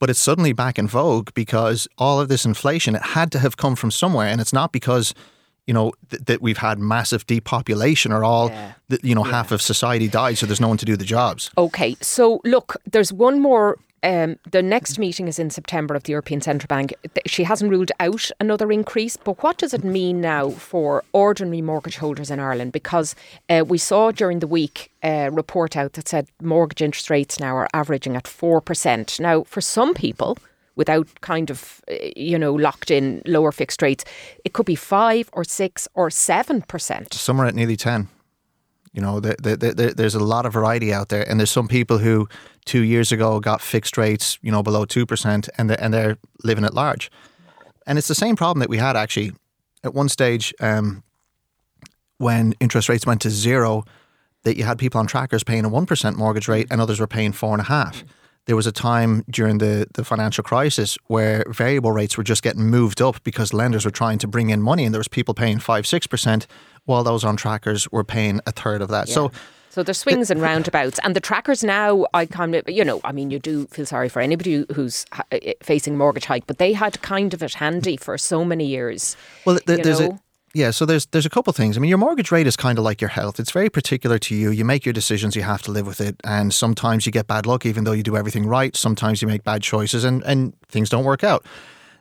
[0.00, 3.56] but it's suddenly back in vogue because all of this inflation it had to have
[3.56, 5.12] come from somewhere, and it's not because.
[5.70, 8.72] You know th- that we've had massive depopulation, or all Yeah.
[8.88, 11.50] that you know half of society died, so there's no one to do the jobs.
[11.58, 16.12] Okay, so look, there's one more um, the next meeting is in September of the
[16.12, 16.94] European Central Bank.
[17.26, 21.96] She hasn't ruled out another increase, but what does it mean now for ordinary mortgage
[21.96, 22.72] holders in Ireland?
[22.72, 23.14] Because
[23.48, 27.56] uh, we saw during the week a report out that said mortgage interest rates now
[27.56, 29.20] are averaging at 4%.
[29.20, 30.38] Now, for some people,
[30.76, 34.04] without kind of, uh, you know, locked in lower fixed rates,
[34.44, 37.12] it could be 5 or 6 or 7%.
[37.12, 38.08] Some are at nearly 10.
[38.92, 41.68] You know, the, the, the, there's a lot of variety out there, and there's some
[41.68, 42.28] people who
[42.64, 46.64] two years ago got fixed rates, you know, below two percent, and and they're living
[46.64, 47.10] at large.
[47.86, 49.32] And it's the same problem that we had actually
[49.82, 51.02] at one stage um,
[52.18, 53.84] when interest rates went to zero.
[54.44, 57.08] That you had people on trackers paying a one percent mortgage rate, and others were
[57.08, 58.04] paying four and a half.
[58.48, 62.62] There was a time during the, the financial crisis where variable rates were just getting
[62.62, 65.58] moved up because lenders were trying to bring in money, and there was people paying
[65.58, 66.46] five six percent
[66.86, 69.08] while those on trackers were paying a third of that.
[69.08, 69.14] Yeah.
[69.14, 69.32] So.
[69.70, 72.06] So there's swings and roundabouts, and the trackers now.
[72.14, 75.22] I kind of, you know, I mean, you do feel sorry for anybody who's uh,
[75.62, 79.14] facing mortgage hike, but they had kind of it handy for so many years.
[79.44, 80.12] Well, there's know?
[80.12, 80.20] a
[80.54, 81.76] yeah, so there's there's a couple things.
[81.76, 83.38] I mean, your mortgage rate is kind of like your health.
[83.38, 84.50] It's very particular to you.
[84.50, 87.46] You make your decisions, you have to live with it, and sometimes you get bad
[87.46, 88.74] luck, even though you do everything right.
[88.74, 91.44] Sometimes you make bad choices, and and things don't work out.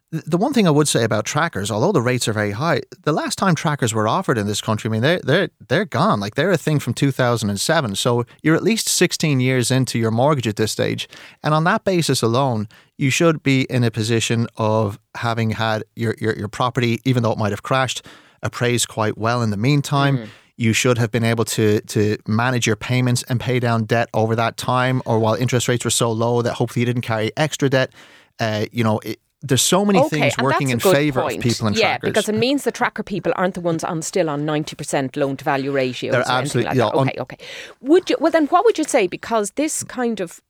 [0.09, 3.11] The one thing I would say about trackers, although the rates are very high, the
[3.11, 6.21] last time trackers were offered in this country, I mean, they're they're they're gone.
[6.21, 7.95] Like they're a thing from 2007.
[7.95, 11.09] So you're at least 16 years into your mortgage at this stage,
[11.43, 16.15] and on that basis alone, you should be in a position of having had your
[16.17, 18.05] your, your property, even though it might have crashed,
[18.43, 20.17] appraised quite well in the meantime.
[20.17, 20.27] Mm.
[20.57, 24.35] You should have been able to to manage your payments and pay down debt over
[24.35, 27.69] that time, or while interest rates were so low that hopefully you didn't carry extra
[27.69, 27.91] debt.
[28.39, 31.73] Uh, you know, it, there's so many okay, things working in favour of people in
[31.73, 32.09] yeah, trackers.
[32.09, 35.43] because it means the tracker people aren't the ones on still on 90% loan to
[35.43, 36.11] value ratios.
[36.11, 37.15] They're absolutely like yeah, okay.
[37.19, 37.37] Okay.
[37.81, 38.17] Would you?
[38.19, 39.05] Well, then, what would you say?
[39.07, 40.41] Because this kind of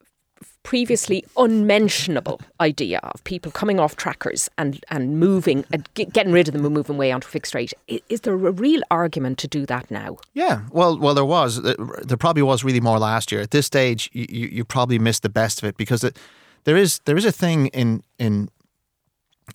[0.64, 6.54] previously unmentionable idea of people coming off trackers and and moving and getting rid of
[6.54, 7.74] them and moving away onto fixed rate.
[8.10, 10.18] Is there a real argument to do that now?
[10.34, 10.62] Yeah.
[10.72, 11.64] Well well there was.
[11.64, 11.74] Uh,
[12.04, 13.42] there probably was really more last year.
[13.42, 16.18] At this stage you, you probably missed the best of it because it,
[16.66, 18.50] there is there is a thing in in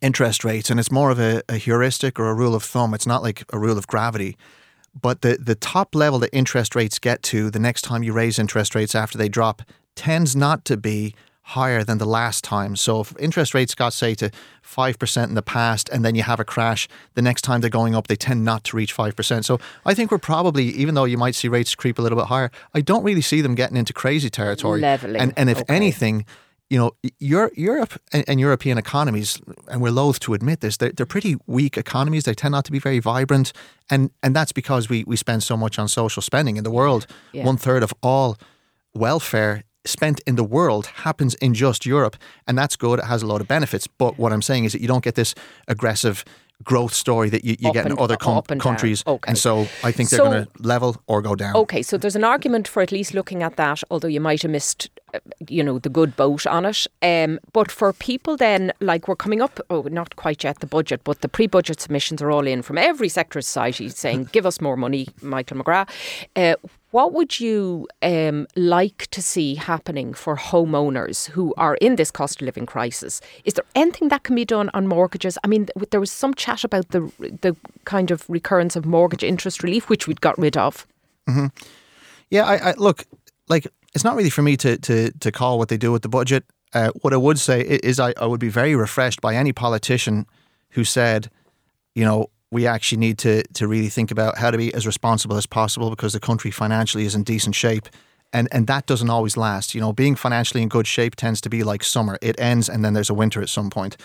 [0.01, 2.95] interest rates, and it's more of a, a, heuristic or a rule of thumb.
[2.95, 4.39] It's not like a rule of gravity.
[5.01, 8.39] But the, the top level that interest rates get to the next time you raise
[8.39, 9.63] interest rates after they drop
[9.95, 12.77] tends not to be higher than the last time.
[12.77, 14.31] So if interest rates got, say, to
[14.65, 17.95] 5% in the past and then you have a crash, the next time they're going
[17.95, 19.45] up, they tend not to reach 5%.
[19.45, 22.27] So I think we're probably, even though you might see rates creep a little bit
[22.27, 24.81] higher, I don't really see them getting into crazy territory.
[24.81, 25.21] Leveling.
[25.21, 25.75] And, and if okay.
[25.75, 26.27] anything,
[26.71, 31.37] you know, Europe and, European economies, and we're loath to admit this, they're, they're, pretty
[31.47, 32.25] weak economies.
[32.25, 33.53] They tend not to be very vibrant,
[33.91, 37.07] and and that's because we we spend so much on social spending in the world.
[37.33, 37.45] Yeah.
[37.45, 38.39] One third of all
[38.95, 42.17] welfare spent in the world happens in just Europe,
[42.47, 42.99] and that's good.
[42.99, 43.87] It has a lot of benefits.
[43.87, 45.35] But what I'm saying is that you don't get this
[45.69, 46.25] aggressive
[46.63, 49.03] growth story that you, you get in other com- and countries.
[49.07, 49.29] Okay.
[49.29, 51.57] And so I think they're so, going to level or go down.
[51.57, 54.51] Okay, so there's an argument for at least looking at that, although you might have
[54.51, 55.19] missed, uh,
[55.49, 56.87] you know, the good boat on it.
[57.03, 61.03] Um, but for people then, like we're coming up, oh, not quite yet the budget,
[61.05, 64.61] but the pre-budget submissions are all in from every sector of society saying, give us
[64.61, 65.89] more money, Michael McGrath.
[66.37, 66.55] Uh,
[66.93, 72.41] what would you um, like to see happening for homeowners who are in this cost
[72.41, 73.21] of living crisis?
[73.45, 75.39] Is there anything that can be done on mortgages?
[75.43, 79.63] I mean, there was some chat about the the kind of recurrence of mortgage interest
[79.63, 80.87] relief, which we'd got rid of.
[81.29, 81.47] Mm-hmm.
[82.31, 83.05] Yeah, I, I, look
[83.49, 86.11] like it's not really for me to to to call what they do with the
[86.11, 86.45] budget.
[86.75, 90.27] Uh, what I would say is I, I would be very refreshed by any politician
[90.71, 91.31] who said,
[91.95, 95.37] you know, we actually need to to really think about how to be as responsible
[95.37, 97.89] as possible because the country financially is in decent shape.
[98.33, 99.75] And and that doesn't always last.
[99.75, 102.19] You know, being financially in good shape tends to be like summer.
[102.21, 103.97] It ends and then there's a winter at some point.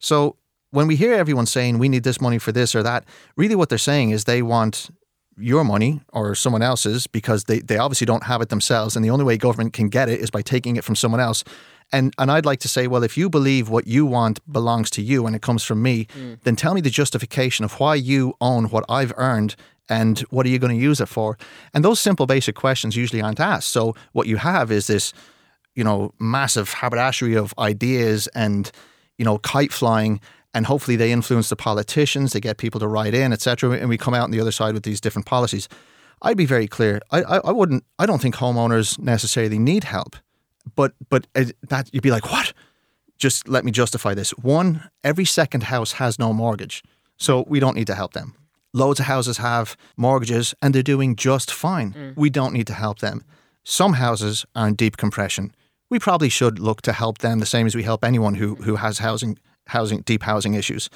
[0.00, 0.36] So
[0.70, 3.04] when we hear everyone saying we need this money for this or that,
[3.36, 4.90] really what they're saying is they want
[5.38, 8.96] your money or someone else's because they, they obviously don't have it themselves.
[8.96, 11.44] And the only way government can get it is by taking it from someone else.
[11.92, 15.02] And and I'd like to say, well, if you believe what you want belongs to
[15.02, 16.38] you and it comes from me, mm.
[16.42, 19.54] then tell me the justification of why you own what I've earned
[19.88, 21.36] and what are you going to use it for?
[21.74, 23.68] And those simple basic questions usually aren't asked.
[23.68, 25.12] So what you have is this,
[25.74, 28.70] you know, massive haberdashery of ideas and,
[29.18, 30.20] you know, kite flying
[30.54, 33.72] and hopefully they influence the politicians, they get people to write in, etc.
[33.72, 35.68] And we come out on the other side with these different policies.
[36.20, 37.00] I'd be very clear.
[37.10, 37.84] I, I, I wouldn't.
[37.98, 40.16] I don't think homeowners necessarily need help
[40.74, 41.26] but but
[41.68, 42.52] that you'd be like, what?
[43.18, 44.30] Just let me justify this.
[44.30, 46.82] One, every second house has no mortgage,
[47.16, 48.34] so we don't need to help them.
[48.74, 51.92] Loads of houses have mortgages and they're doing just fine.
[51.92, 52.16] Mm.
[52.16, 53.22] We don't need to help them.
[53.64, 55.52] Some houses are in deep compression.
[55.90, 58.76] we probably should look to help them the same as we help anyone who who
[58.76, 60.88] has housing housing deep housing issues.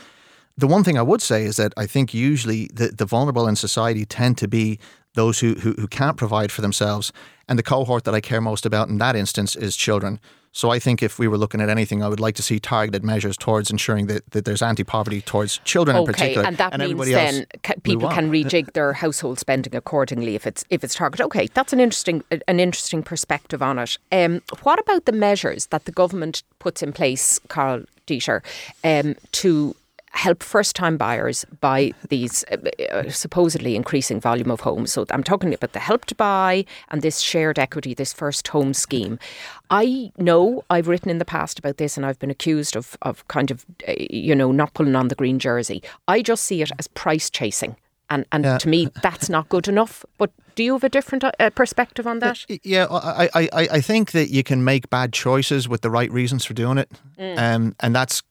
[0.58, 3.56] The one thing I would say is that I think usually the, the vulnerable in
[3.56, 4.78] society tend to be
[5.14, 7.12] those who, who who can't provide for themselves,
[7.48, 10.20] and the cohort that I care most about in that instance is children.
[10.52, 13.04] So I think if we were looking at anything, I would like to see targeted
[13.04, 16.46] measures towards ensuring that, that there's anti-poverty towards children in Okay, particular.
[16.46, 17.46] and that means then
[17.82, 21.26] people can rejig their household spending accordingly if it's if it's targeted.
[21.26, 23.98] Okay, that's an interesting an interesting perspective on it.
[24.10, 28.42] Um, what about the measures that the government puts in place, Karl Deeter,
[28.82, 29.76] um, to
[30.12, 32.56] help first-time buyers buy these uh,
[32.92, 34.92] uh, supposedly increasing volume of homes?
[34.92, 38.72] So I'm talking about the Help to Buy and this shared equity, this first home
[38.74, 39.18] scheme.
[39.70, 43.26] I know I've written in the past about this, and I've been accused of of
[43.28, 45.82] kind of uh, you know not pulling on the green jersey.
[46.08, 47.76] I just see it as price chasing.
[48.08, 48.58] And, and Yeah.
[48.58, 50.04] to me, that's not good enough.
[50.16, 52.46] But do you have a different uh, perspective on that?
[52.62, 56.12] Yeah, I, I, I I think that you can make bad choices with the right
[56.12, 56.88] reasons for doing it,
[57.18, 57.38] Mm.
[57.38, 58.22] um, and that's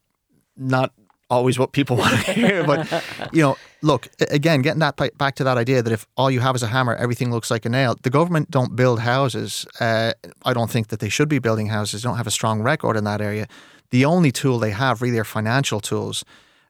[0.57, 0.91] not
[1.29, 2.63] always what people want to hear.
[2.63, 6.39] But you know, look again, getting that back to that idea that if all you
[6.39, 7.95] have is a hammer, everything looks like a nail.
[8.01, 9.65] The government don't build houses.
[9.79, 12.01] Uh, I don't think that they should be building houses.
[12.01, 13.47] They don't have a strong record in that area.
[13.91, 16.25] The only tool they have really are financial tools.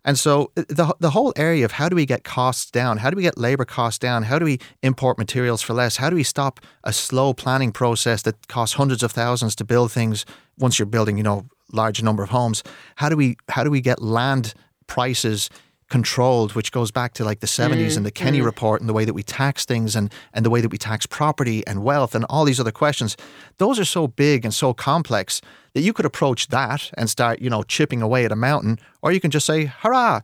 [0.08, 2.98] And so uh, the the whole area of how do we get costs down?
[2.98, 4.24] How do we get labor costs down?
[4.24, 5.98] How do we import materials for less?
[5.98, 9.92] How do we stop a slow planning process that costs hundreds of thousands to build
[9.92, 10.26] things
[10.58, 12.64] once you're building, you know, large number of homes?
[12.96, 14.54] How do we how do we get land
[14.88, 15.50] prices
[15.90, 18.24] controlled, which goes back to like the 70s and the mm-hmm.
[18.24, 18.46] Kenny mm-hmm.
[18.46, 21.06] report and the way that we tax things and, and the way that we tax
[21.06, 23.16] property and wealth and all these other questions.
[23.60, 25.42] Those are so big and so complex
[25.74, 29.12] that you could approach that and start, you know, chipping away at a mountain, or
[29.12, 30.22] you can just say, hurrah,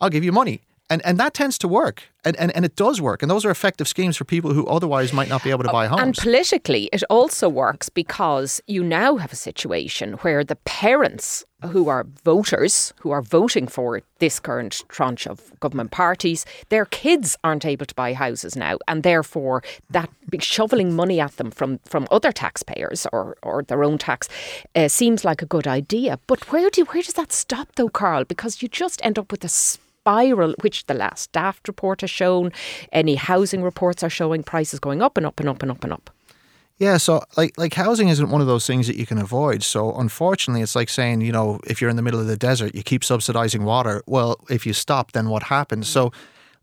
[0.00, 0.62] I'll give you money.
[0.90, 2.02] And, and that tends to work.
[2.24, 3.22] And, and, and it does work.
[3.22, 5.86] And those are effective schemes for people who otherwise might not be able to buy
[5.86, 6.02] homes.
[6.02, 11.88] And politically, it also works because you now have a situation where the parents who
[11.88, 17.64] are voters, who are voting for this current tranche of government parties, their kids aren't
[17.64, 18.76] able to buy houses now.
[18.88, 23.96] And therefore, that shoveling money at them from, from other taxpayers or, or their own
[23.96, 24.28] tax
[24.74, 26.18] uh, seems like a good idea.
[26.26, 28.24] But where, do, where does that stop, though, Karl?
[28.24, 29.48] Because you just end up with a
[30.00, 32.52] spiral, which the last Daft report has shown.
[32.92, 35.92] Any housing reports are showing prices going up and up and up and up and
[35.92, 36.10] up.
[36.78, 39.62] Yeah, so like like housing isn't one of those things that you can avoid.
[39.62, 42.74] So unfortunately, it's like saying you know if you're in the middle of the desert,
[42.74, 44.02] you keep subsidizing water.
[44.06, 45.88] Well, if you stop, then what happens?
[45.88, 46.10] So.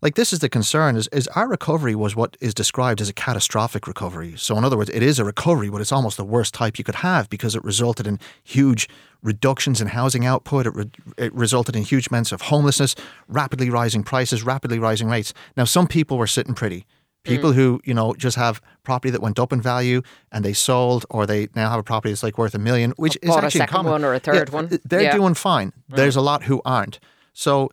[0.00, 3.12] Like this is the concern is, is our recovery was what is described as a
[3.12, 4.34] catastrophic recovery.
[4.36, 6.84] So in other words, it is a recovery, but it's almost the worst type you
[6.84, 8.88] could have because it resulted in huge
[9.22, 10.66] reductions in housing output.
[10.66, 12.94] It, re- it resulted in huge amounts of homelessness,
[13.26, 15.34] rapidly rising prices, rapidly rising rates.
[15.56, 16.86] Now some people were sitting pretty.
[17.24, 17.56] People mm.
[17.56, 21.26] who, you know, just have property that went up in value and they sold or
[21.26, 23.74] they now have a property that's like worth a million, which is actually a second
[23.74, 23.92] common.
[23.92, 24.78] one or a third one.
[24.84, 25.16] They're Yeah.
[25.16, 25.72] doing fine.
[25.88, 27.00] There's a lot who aren't.
[27.32, 27.70] So,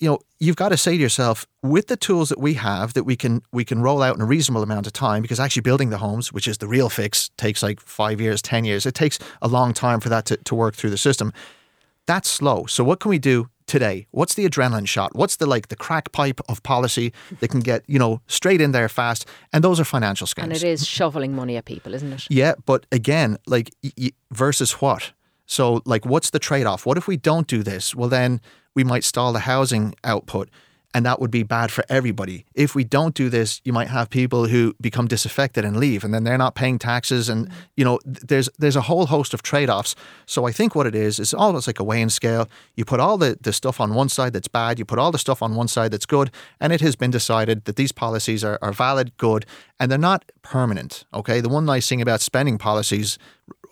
[0.00, 3.04] you know, you've got to say to yourself, with the tools that we have that
[3.04, 5.90] we can we can roll out in a reasonable amount of time, because actually building
[5.90, 8.86] the homes, which is the real fix, takes like five years, ten years.
[8.86, 11.32] It takes a long time for that to, to work through the system.
[12.06, 12.66] That's slow.
[12.66, 14.06] So what can we do today?
[14.12, 15.14] What's the adrenaline shot?
[15.14, 18.72] What's the like the crack pipe of policy that can get, you know, straight in
[18.72, 19.26] there fast?
[19.52, 20.44] And those are financial schemes.
[20.44, 22.26] And it is shoveling money at people, isn't it?
[22.30, 25.12] Yeah, but again, like y- y- versus what?
[25.50, 26.84] So, like, what's the trade off?
[26.84, 27.94] What if we don't do this?
[27.94, 28.40] Well, then
[28.78, 30.48] we might stall the housing output,
[30.94, 32.44] and that would be bad for everybody.
[32.54, 36.14] If we don't do this, you might have people who become disaffected and leave, and
[36.14, 37.76] then they're not paying taxes, and mm-hmm.
[37.76, 39.96] you know, there's there's a whole host of trade offs.
[40.26, 42.48] So, I think what it is is almost like a weighing scale.
[42.76, 45.18] You put all the the stuff on one side that's bad, you put all the
[45.18, 48.60] stuff on one side that's good, and it has been decided that these policies are,
[48.62, 49.44] are valid, good,
[49.80, 51.04] and they're not permanent.
[51.12, 53.18] Okay, the one nice thing about spending policies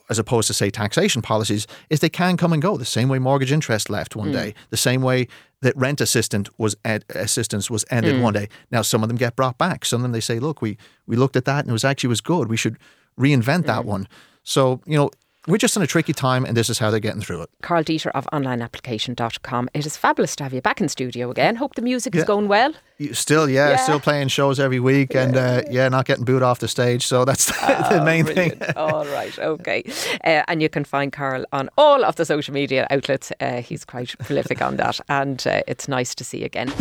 [0.09, 3.19] as opposed to say taxation policies is they can come and go the same way
[3.19, 4.35] mortgage interest left one hmm.
[4.35, 5.27] day the same way
[5.62, 8.23] that rent assistant was ed- assistance was ended hmm.
[8.23, 8.49] one day.
[8.71, 9.85] Now some of them get brought back.
[9.85, 12.09] Some of them they say look we we looked at that and it was actually
[12.09, 12.49] was good.
[12.49, 12.79] We should
[13.19, 13.88] reinvent that hmm.
[13.88, 14.09] one.
[14.42, 15.11] So you know
[15.47, 17.83] we're just in a tricky time and this is how they're getting through it Karl
[17.83, 19.69] Deeter of onlineapplication.com.
[19.75, 21.57] It is fabulous to have you back in studio again.
[21.57, 22.73] Hope the music is going well.
[22.99, 23.77] You- still yeah, Yeah.
[23.77, 27.25] still playing shows every week and uh, yeah not getting booed off the stage so
[27.25, 27.47] that's
[27.90, 29.85] the main thing All right, okay.
[30.25, 33.33] Uh, and you can find Karl on all of the social media outlets.
[33.40, 35.01] Uh, he's quite prolific on that.
[35.09, 36.73] And uh, it's nice to see you again.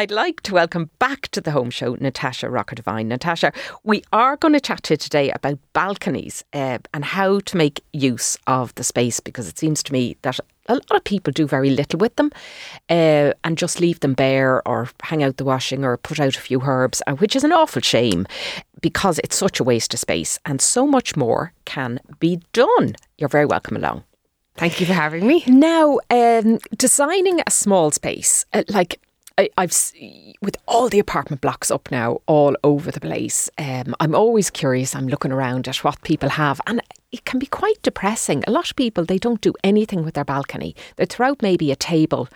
[0.00, 3.06] I'd like to welcome back to the home show Natasha Rocca Devine.
[3.06, 3.52] Natasha,
[3.84, 7.84] we are going to chat to you today about balconies uh, and how to make
[7.92, 11.46] use of the space because it seems to me that a lot of people do
[11.46, 12.30] very little with them
[12.88, 16.40] uh, and just leave them bare or hang out the washing or put out a
[16.40, 18.26] few herbs, uh, which is an awful shame
[18.80, 22.96] because it's such a waste of space and so much more can be done.
[23.18, 24.04] You're very welcome along.
[24.56, 25.44] Thank you for having me.
[25.46, 28.98] Now, um, designing a small space, uh, like
[29.40, 29.92] I, have
[30.42, 33.48] with all the apartment blocks up now all over the place.
[33.58, 34.94] Um, I'm always curious.
[34.94, 36.82] I'm looking around at what people have, and
[37.12, 38.44] it can be quite depressing.
[38.46, 40.76] A lot of people they don't do anything with their balcony.
[40.96, 42.28] They throw out maybe a table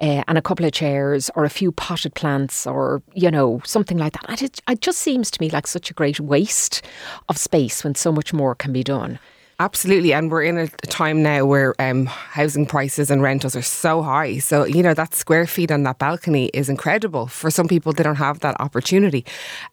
[0.00, 3.98] uh, and a couple of chairs or a few potted plants or you know something
[3.98, 4.42] like that.
[4.42, 6.82] It, it just seems to me like such a great waste
[7.28, 9.18] of space when so much more can be done.
[9.60, 14.02] Absolutely, and we're in a time now where um, housing prices and rentals are so
[14.02, 14.38] high.
[14.38, 17.26] So you know that square feet on that balcony is incredible.
[17.26, 19.24] For some people, they don't have that opportunity.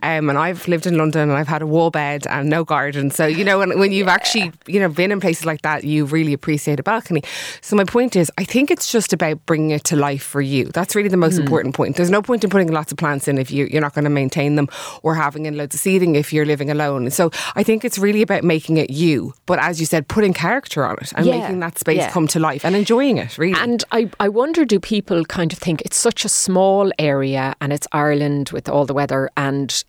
[0.04, 3.10] Um, and I've lived in London and I've had a wall bed and no garden.
[3.10, 4.14] So you know when, when you've yeah.
[4.14, 7.24] actually you know been in places like that, you really appreciate a balcony.
[7.62, 10.66] So my point is, I think it's just about bringing it to life for you.
[10.66, 11.42] That's really the most mm.
[11.42, 11.96] important point.
[11.96, 14.10] There's no point in putting lots of plants in if you, you're not going to
[14.10, 14.68] maintain them,
[15.04, 17.10] or having in loads of seating if you're living alone.
[17.10, 19.34] So I think it's really about making it you.
[19.46, 22.10] But as you said, putting character on it and yeah, making that space yeah.
[22.10, 23.60] come to life and enjoying it, really.
[23.60, 27.72] And I, I wonder do people kind of think it's such a small area and
[27.72, 29.84] it's Ireland with all the weather and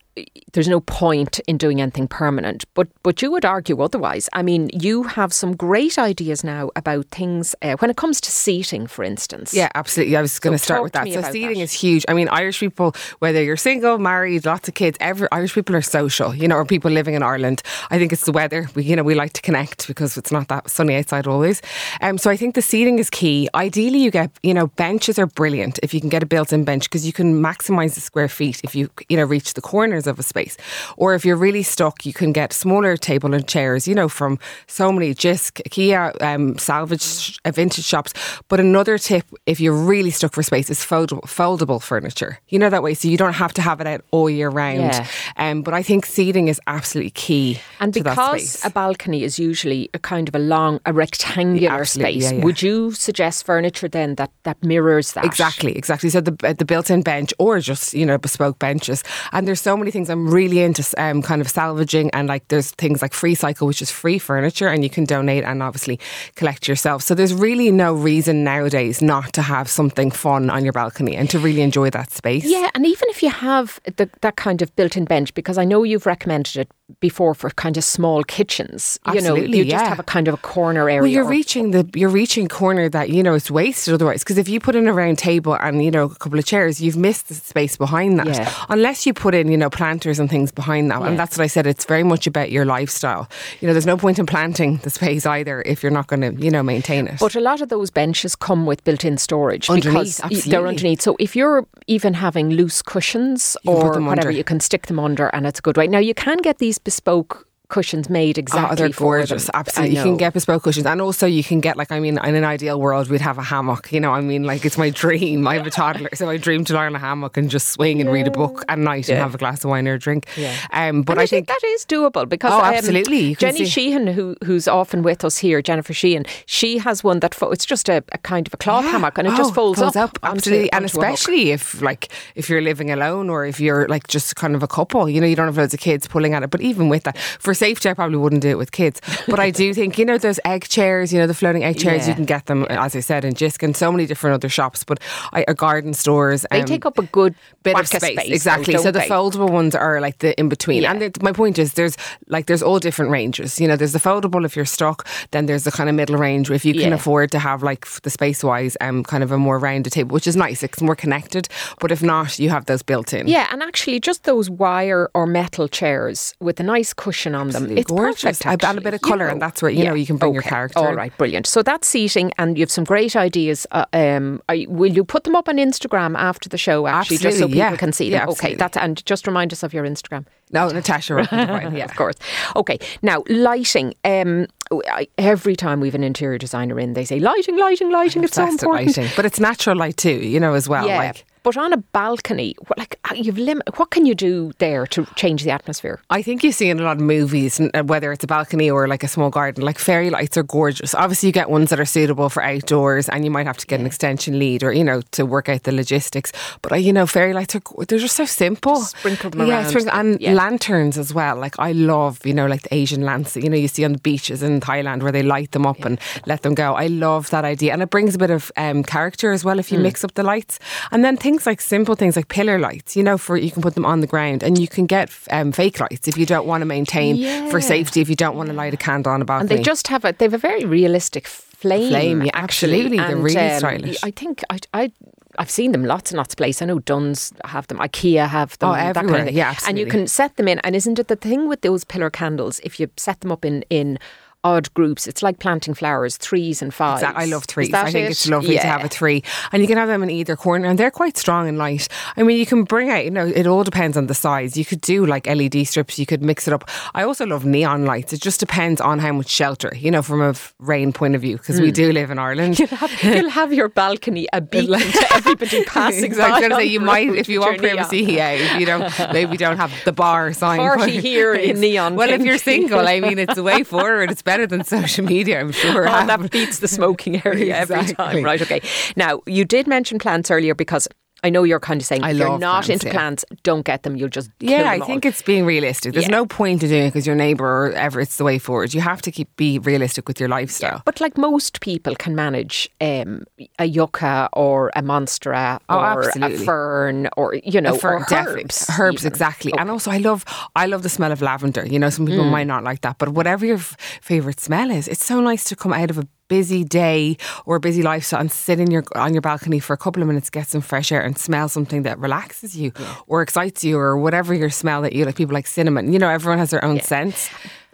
[0.53, 2.65] there's no point in doing anything permanent.
[2.75, 4.29] But but you would argue otherwise.
[4.33, 8.31] I mean, you have some great ideas now about things uh, when it comes to
[8.31, 9.55] seating, for instance.
[9.55, 10.17] Yeah, absolutely.
[10.17, 11.09] I was going so to start with that.
[11.13, 11.65] So seating that.
[11.65, 12.05] is huge.
[12.09, 15.83] I mean, Irish people, whether you're single, married, lots of kids, every Irish people are
[15.83, 16.35] social.
[16.35, 17.63] You know, or people living in Ireland.
[17.91, 18.69] I think it's the weather.
[18.75, 21.63] We you know we like to connect because it's not that sunny outside always.
[22.01, 23.49] Um, so I think the seating is key.
[23.55, 26.85] Ideally, you get you know benches are brilliant if you can get a built-in bench
[26.85, 30.19] because you can maximise the square feet if you you know reach the corners of
[30.19, 30.57] a space.
[30.97, 34.39] Or if you're really stuck, you can get smaller table and chairs, you know, from
[34.67, 38.13] so many Jysk, IKEA, um, salvage, uh, vintage shops.
[38.49, 42.39] But another tip, if you're really stuck for space, is foldable, foldable furniture.
[42.49, 44.81] You know, that way, so you don't have to have it out all year round.
[44.81, 45.07] Yeah.
[45.37, 47.61] Um, but I think seating is absolutely key.
[47.81, 52.39] And because a balcony is usually a kind of a long, a rectangular space, yeah,
[52.39, 52.45] yeah.
[52.45, 55.25] would you suggest furniture then that, that mirrors that?
[55.25, 56.11] Exactly, exactly.
[56.11, 59.03] So the, the built in bench or just, you know, bespoke benches.
[59.33, 62.47] And there's so many things I'm really really into um, kind of salvaging and like
[62.49, 65.99] there's things like Freecycle, which is free furniture and you can donate and obviously
[66.35, 67.03] collect yourself.
[67.03, 71.29] So there's really no reason nowadays not to have something fun on your balcony and
[71.31, 72.45] to really enjoy that space.
[72.45, 75.65] Yeah, and even if you have the, that kind of built in bench, because I
[75.65, 76.69] know you've recommended it
[76.99, 78.99] before for kind of small kitchens.
[79.07, 79.79] Absolutely, you know, you yeah.
[79.79, 81.03] just have a kind of a corner area.
[81.03, 84.25] Well, you're reaching the you're reaching corner that you know it's wasted otherwise.
[84.25, 86.81] Because if you put in a round table and you know a couple of chairs,
[86.81, 88.27] you've missed the space behind that.
[88.27, 88.53] Yeah.
[88.69, 91.09] Unless you put in you know planters and things behind that, yeah.
[91.09, 91.67] and that's what I said.
[91.67, 93.29] It's very much about your lifestyle.
[93.61, 96.33] You know, there's no point in planting the space either if you're not going to
[96.45, 97.19] you know maintain it.
[97.19, 100.51] But a lot of those benches come with built-in storage underneath, because absolutely.
[100.51, 101.01] they're underneath.
[101.01, 104.31] So if you're even having loose cushions or whatever, under.
[104.31, 105.87] you can stick them under, and it's a good way.
[105.87, 108.73] Now you can get these bespoke cushions made exactly.
[108.73, 109.49] Oh, they're gorgeous.
[109.55, 112.35] Absolutely, you can get bespoke cushions, and also you can get like I mean, in
[112.35, 113.91] an ideal world, we'd have a hammock.
[113.93, 115.47] You know, I mean, like it's my dream.
[115.49, 118.01] I have a toddler, so I dream to lie learn a hammock and just swing
[118.01, 119.15] and read a book at night yeah.
[119.15, 120.27] and have a glass of wine or a drink.
[120.37, 120.57] Yeah.
[120.73, 123.35] Um, but I, I think, think, that is doable because oh, um, absolutely.
[123.37, 127.51] Jenny Sheehan, who who's often with us here, Jennifer Sheehan, she has one that fo-
[127.51, 128.93] it's just a, a, kind of a cloth yeah.
[128.93, 132.49] hammock and it oh, just folds, folds up, up absolutely, and especially if like if
[132.49, 135.37] you're living alone or if you're like just kind of a couple, you know, you
[135.37, 136.51] don't have loads of kids pulling at it.
[136.51, 139.01] But even with that, for safety, I probably wouldn't do it with kids.
[139.29, 142.03] But I do think, you know, those egg chairs, you know, the floating egg chairs,
[142.03, 142.09] yeah.
[142.11, 144.83] you can get them, as I said, in Jysk and so many different other shops,
[144.85, 144.99] but
[145.33, 146.45] I, uh, garden stores.
[146.51, 148.03] They um, take up a good bit of space.
[148.03, 148.75] space exactly.
[148.75, 149.09] Though, so the they?
[149.09, 150.83] foldable ones are like the in between.
[150.83, 150.93] Yeah.
[150.93, 151.97] And the, my point is, there's
[152.29, 153.61] like, there's all different ranges.
[153.61, 156.51] You know, there's the foldable if you're stuck, then there's the kind of middle range
[156.51, 156.95] if you can Yeah.
[156.95, 160.27] afford to have like the space wise, um, kind of a more rounded table, which
[160.27, 160.63] is nice.
[160.63, 161.49] It's more connected.
[161.79, 163.29] But if not, you have those built in.
[163.29, 167.63] Yeah, and actually, just those wire or metal chairs with a nice cushion on them,
[167.65, 168.43] Absolutely it's gorgeous.
[168.43, 168.65] perfect.
[168.65, 169.33] And a bit of you colour, know.
[169.33, 171.47] and that's where, you know, you can bring your character All right, brilliant.
[171.47, 173.67] So that's seating, and you have some great ideas.
[173.71, 176.87] Uh, um, you- will you put them up on Instagram after the show?
[176.87, 177.77] Actually, just so people yeah.
[177.77, 178.29] can see Yeah, them.
[178.31, 180.27] okay, that's and just remind us of your Instagram.
[180.53, 181.85] No, Natasha, Rockman, yeah.
[181.85, 182.17] of course.
[182.57, 183.95] Okay, now lighting.
[184.05, 184.47] Um,
[184.89, 188.25] I, every time we have an interior designer in, they say lighting, lighting, lighting.
[188.25, 188.97] It's so important.
[188.97, 189.13] lighting.
[189.17, 190.87] But it's natural light too, you know, as well.
[190.87, 190.99] Yeah.
[190.99, 194.87] Like But on a balcony, what, like uh, you've lim- what can you do there
[194.89, 196.01] to change the atmosphere?
[196.11, 198.87] I think you see in a lot of movies, uh, whether it's a balcony or
[198.89, 200.95] like a small garden, like fairy lights are gorgeous.
[200.95, 203.81] Obviously, you get ones that are suitable for outdoors, and you might have to get
[203.81, 206.33] an extension lead or you know to work out the logistics.
[206.63, 208.77] But uh, you know, fairy lights are they're just so simple.
[208.77, 209.69] Just sprinkle them yeah, around.
[209.71, 210.35] sprinkle, and Yeah.
[210.35, 211.37] lanterns as well.
[211.37, 213.99] Like I love, you know, like the Asian lamps you know you see on the
[213.99, 216.75] beaches in Thailand where they light them up and let them go.
[216.75, 219.73] I love that idea, and it brings a bit of um, character as well if
[219.73, 219.83] you Mm.
[219.83, 220.59] mix up the lights.
[220.91, 223.75] And then things like simple things like pillar lights, you know, for you can put
[223.75, 226.61] them on the ground, and you can get um, fake lights if you don't want
[226.63, 228.01] to maintain for safety.
[228.01, 230.05] If you don't want to light a candle on a balcony, And they just have
[230.05, 231.91] a they have a very realistic flame.
[231.91, 232.81] Flame, yeah, actually.
[232.87, 232.99] absolutely.
[232.99, 233.99] They're really um, stylish.
[234.05, 234.59] I think I.
[234.75, 234.93] I
[235.39, 236.61] I've seen them lots and lots of places.
[236.63, 239.21] I know Dunnes have them, IKEA have them, Oh, that kind everywhere.
[239.21, 239.37] of thing.
[239.37, 240.59] Yeah, And you can set them in.
[240.65, 242.59] And isn't it the thing with those pillar candles?
[242.65, 243.99] If you set them up in in
[244.43, 247.03] odd groups, it's like planting flowers, threes and fives.
[247.03, 247.73] Exact- I love threes.
[247.75, 248.11] I think it?
[248.13, 249.23] it's lovely to have a three,
[249.53, 251.89] and you can have them in either corner, and they're quite strong and light.
[252.17, 253.05] I mean, you can bring out.
[253.05, 254.57] You know, it all depends on the size.
[254.57, 255.99] You could do like LED strips.
[255.99, 256.69] You could mix it up.
[256.95, 258.13] I also love neon lights.
[258.13, 259.73] It just depends on how much shelter.
[259.77, 261.65] You know, from a rain point of view, because Hmm.
[261.65, 262.59] we do live in Ireland.
[262.59, 266.45] You'll have, you'll have your balcony a beacon to everybody passing Exactly.
[266.45, 266.63] I was by.
[266.63, 267.99] say you might if you want privacy.
[268.03, 270.59] Yeah, if you don't, maybe don't have the bar sign.
[270.59, 274.11] Party here in neon Well, if you're single, I mean, it's the way forward.
[274.11, 275.89] It's better than social media, I'm sure.
[275.89, 278.23] Oh, that beats the smoking area every time.
[278.23, 278.61] Right, okay.
[278.95, 280.87] Now, you did mention plants earlier because
[281.23, 282.93] I know you're kind of saying I if you're not plants, into yeah.
[282.93, 283.97] plants, don't get them.
[283.97, 285.93] You'll just Yeah, I think it's being realistic.
[285.93, 286.11] There's Yeah.
[286.21, 288.73] no point in doing it because your neighbour or ever it's the way forward.
[288.75, 290.83] You have to keep be realistic with your lifestyle.
[290.85, 293.25] But like most people can manage um,
[293.59, 298.67] a yucca or a monstera Oh, or a fern or you know fir- or herbs.
[298.79, 299.13] herbs even.
[299.13, 299.53] exactly.
[299.59, 300.25] And also, I love,
[300.57, 301.67] I love the smell of lavender.
[301.67, 302.31] You know, some people Mm.
[302.31, 305.57] might not like that, but whatever your f- favorite smell is, it's so nice to
[305.57, 309.13] come out of a busy day or a busy lifestyle and sit in your on
[309.13, 311.99] your balcony for a couple of minutes, get some fresh air, and smell something that
[311.99, 312.73] relaxes you
[313.07, 315.17] or excites you or whatever your smell that you like.
[315.17, 315.93] People like cinnamon.
[315.93, 317.29] You know, everyone has their own sense.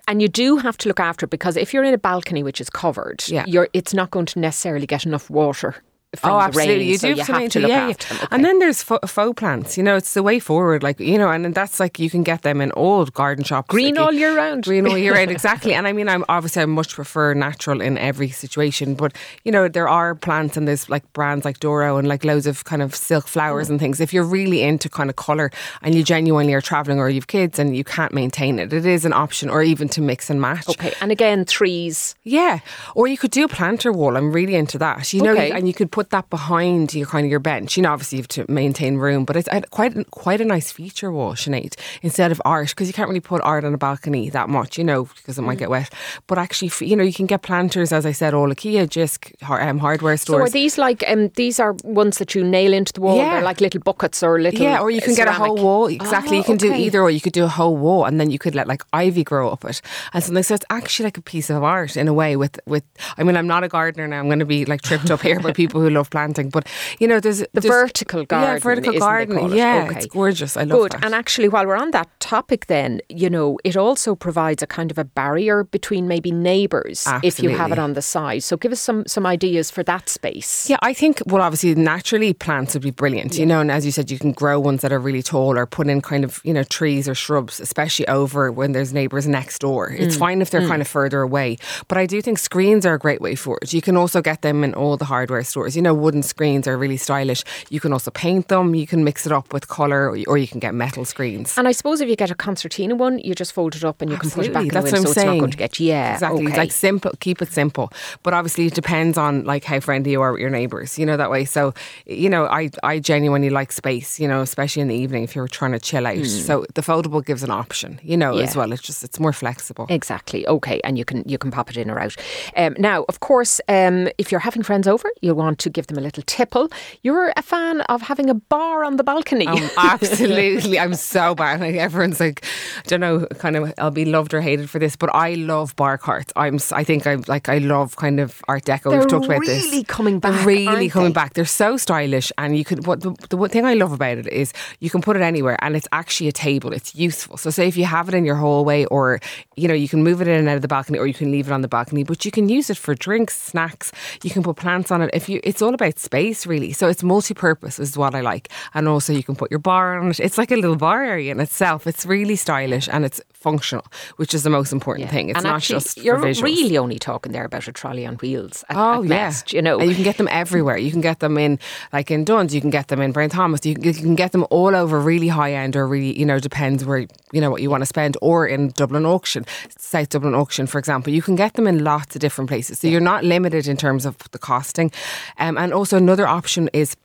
[0.09, 2.61] And you do have to look after it because if you're in a balcony which
[2.61, 3.45] is covered, Yeah.
[3.47, 5.75] you're it's not going to necessarily get enough water
[6.15, 6.77] from oh, absolutely.
[6.79, 6.89] rain.
[6.89, 7.93] you so do you have to, have to look yeah, yeah.
[7.95, 8.17] them.
[8.19, 8.27] Okay.
[8.31, 9.77] And then there's faux, faux plants.
[9.77, 10.83] You know, it's the way forward.
[10.83, 13.69] Like you know, and that's like you can get them in old garden shops.
[13.69, 14.65] Green Like, all year round.
[14.65, 15.75] Green all year round, exactly.
[15.75, 19.13] And I mean, I'm obviously I much prefer natural in every situation, but
[19.45, 22.65] you know, there are plants and there's like brands like Doro and like loads of
[22.65, 23.29] kind of silk Mm.
[23.29, 24.01] flowers and things.
[24.01, 25.51] If you're really into kind of color
[25.83, 29.05] and you genuinely are traveling or you've kids and you can't maintain it, it is
[29.05, 30.69] an option, or even to mix and match.
[30.69, 32.15] Okay, and again, trees.
[32.23, 32.61] Yeah,
[32.95, 34.17] or you could do a planter wall.
[34.17, 35.13] I'm really into that.
[35.13, 35.51] You know, Okay.
[35.51, 37.77] and you could put that behind your kind of your bench.
[37.77, 41.11] You know, obviously you have to maintain room, but it's quite quite a nice feature
[41.17, 44.49] wall, Sinead, instead of art because you can't really put art on a balcony that
[44.59, 44.73] much.
[44.79, 45.47] You know, because it Mm.
[45.49, 45.89] might get wet.
[46.29, 49.21] But actually, you know, you can get planters, as I said, all IKEA, Jysk,
[49.69, 50.39] um, hardware stores.
[50.41, 51.73] So are these like um, these are
[52.03, 53.17] ones that you nail into the wall?
[53.17, 53.31] Yeah.
[53.33, 55.87] They're like little buckets or little yeah, or you can get a whole wall.
[55.87, 58.29] Exactly, Oh, you can do either, or you could do a whole wall, and then
[58.31, 59.81] you could let like ivy grow up it,
[60.13, 60.43] and something.
[60.43, 62.37] So it's actually like a piece of art in a way.
[62.37, 62.85] With with,
[63.19, 64.19] I mean, I'm not a gardener now.
[64.21, 66.67] I'm going to be like tripped up here by people who love planting, but
[66.99, 68.55] you know, there's The there's- vertical garden.
[68.55, 69.53] Yeah, vertical garden.
[69.53, 69.97] Yeah, Okay.
[69.97, 70.57] it's gorgeous.
[70.57, 70.93] I love Good.
[70.93, 71.05] that.
[71.05, 74.91] And actually, while we're on that topic, then, you know, it also provides a kind
[74.91, 78.43] of a barrier between maybe neighbours if you have it on the side.
[78.43, 80.69] So give us some, some ideas for that space.
[80.69, 83.93] Yeah, I think, well, obviously, naturally, plants would be brilliant, you know, and as you
[83.93, 86.53] said, you can grow ones that are really tall or put in kind of, you
[86.53, 89.91] know, trees or shrubs, especially over when there's neighbours next door.
[89.91, 90.01] Mm.
[90.01, 91.57] It's fine if they're kind of further away,
[91.89, 93.73] but I do think screens are a great way forward.
[93.73, 95.76] You can also get them in all the hardware stores.
[95.77, 97.45] You know, wooden screens are really stylish.
[97.71, 100.59] You can also paint them, you can mix it up with colour, or, you can
[100.61, 101.57] get metal screens.
[101.57, 104.11] And I suppose if you get a concertina one, you just fold it up and
[104.11, 105.39] you can put it back in the that's window, what so I'm it's not saying.
[105.41, 106.15] going to get yeah.
[106.15, 106.47] Exactly.
[106.47, 106.57] Okay.
[106.57, 107.93] Like simple, keep it simple.
[108.23, 110.99] But obviously, it depends on like how friendly you are with your neighbours.
[110.99, 111.45] You know that way.
[111.45, 111.75] So,
[112.07, 114.19] you know, I I genuinely like space.
[114.21, 116.25] You know, especially in the evening if you're trying to chill out.
[116.27, 118.01] So the foldable gives an option.
[118.03, 118.61] You know, as Hmm.
[118.61, 118.73] Well.
[118.73, 119.87] It's just it's more flexible.
[119.89, 120.47] Exactly.
[120.47, 122.17] Okay, and you can you can pop it in or out.
[122.57, 125.99] Um, now, of course, um, if you're having friends over, you'll want to give them
[125.99, 126.71] a little tipple.
[127.03, 129.47] You're a fan of having a bar on the balcony.
[129.47, 131.61] Um, absolutely, I'm so bad.
[131.61, 132.45] Like everyone's like,
[132.79, 135.75] I don't know, kind of, I'll be loved or hated for this, but I love
[135.77, 136.33] bar carts.
[136.37, 138.91] I'm, I think I'm like, I love kind of Art Deco.
[138.91, 139.65] They're We've talked about this.
[139.65, 141.15] really coming They're back, really aren't coming they?
[141.15, 141.35] back.
[141.35, 142.87] They're so stylish, and you could.
[142.87, 145.57] What the, the one thing I love about it is you can put it anywhere,
[145.61, 146.73] and it's actually a table.
[146.73, 147.37] It's useful.
[147.37, 149.21] So, say if you have it in your hallway, or
[149.57, 151.31] you know, you can move it in and out of the balcony, or you can
[151.33, 153.91] leave it on the balcony, but you can use it for drinks, snacks.
[154.23, 155.11] You can put plants on it.
[155.13, 156.73] If you, it's all about space, really.
[156.73, 160.11] So it's multi-purpose, is what I like, and also you can put your bar on
[160.11, 160.21] it.
[160.21, 161.87] It's like a little bar area in itself.
[161.87, 163.87] It's really stylish and it's functional,
[164.17, 165.29] which is the most important thing.
[165.29, 168.65] It's and not actually, just you're really only talking there about a trolley on wheels.
[168.69, 169.79] At, Oh at yeah, best, you know.
[169.79, 170.77] and you can get them everywhere.
[170.77, 171.61] You can get them in,
[171.93, 172.53] like in Dunnes.
[172.53, 173.65] You can get them in Brown Thomas.
[173.65, 176.85] You, you can get them all over, really high end, or really, you know, depends
[176.85, 178.17] where you know what you want to spend.
[178.21, 179.45] Or in Dublin auction,
[179.79, 182.81] South Dublin auction, for example, you can get them in lots of different places.
[182.81, 184.91] So you're not limited in terms of the costing.
[185.39, 186.97] Um, and also another option is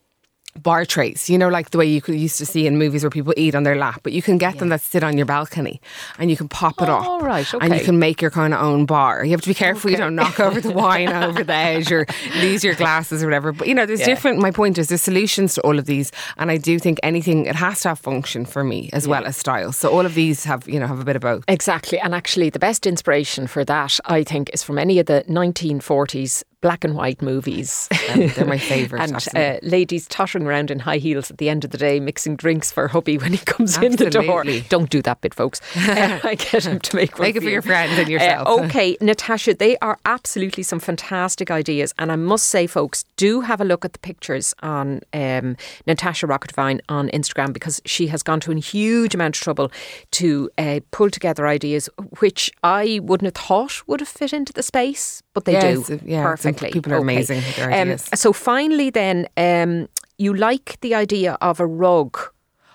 [0.60, 3.10] bar trays, you know, like the way you could used to see in movies where
[3.10, 5.82] people eat on their lap, but you can get them that sit on your balcony
[6.20, 7.06] and you can pop it up.
[7.06, 9.24] Oh, right, And you can make your kind of own bar.
[9.24, 12.06] You have to be careful you don't knock over the wine over the edge or
[12.42, 13.52] lose your glasses or whatever.
[13.52, 16.12] But you know, there's different, my point is there's solutions to all of these.
[16.38, 19.38] And I do think anything, it has to have function for me as well as
[19.38, 19.72] style.
[19.72, 21.44] So all of these have, you know, have a bit of both.
[21.48, 22.00] Exactly.
[22.00, 26.44] And actually, the best inspiration for that, I think, is from any of the 1940s
[26.62, 27.90] black and white movies.
[28.12, 31.64] Um, they're my favourite, and uh, ladies tottering around in high heels at the end
[31.64, 34.44] of the day, mixing drinks for hubby when he comes in the door.
[34.70, 35.62] Don't do that bit, folks.
[35.92, 38.48] Uh, I get him to make one Make it for your friends and yourself.
[38.48, 41.94] Uh, okay, Natasha, they are absolutely some fantastic ideas.
[42.00, 46.28] And I must say, folks, do have a look at the pictures on um, Natasha
[46.28, 49.72] Rocca Devine on Instagram because she has gone to a huge amount of trouble
[50.12, 51.90] to uh, pull together ideas
[52.20, 56.02] which I wouldn't have thought would have fit into the space, but they do it's-
[56.06, 56.72] yeah, perfectly.
[56.72, 61.60] people are amazing with their Um, so finally, then, um, you like the idea of
[61.60, 62.18] a rug.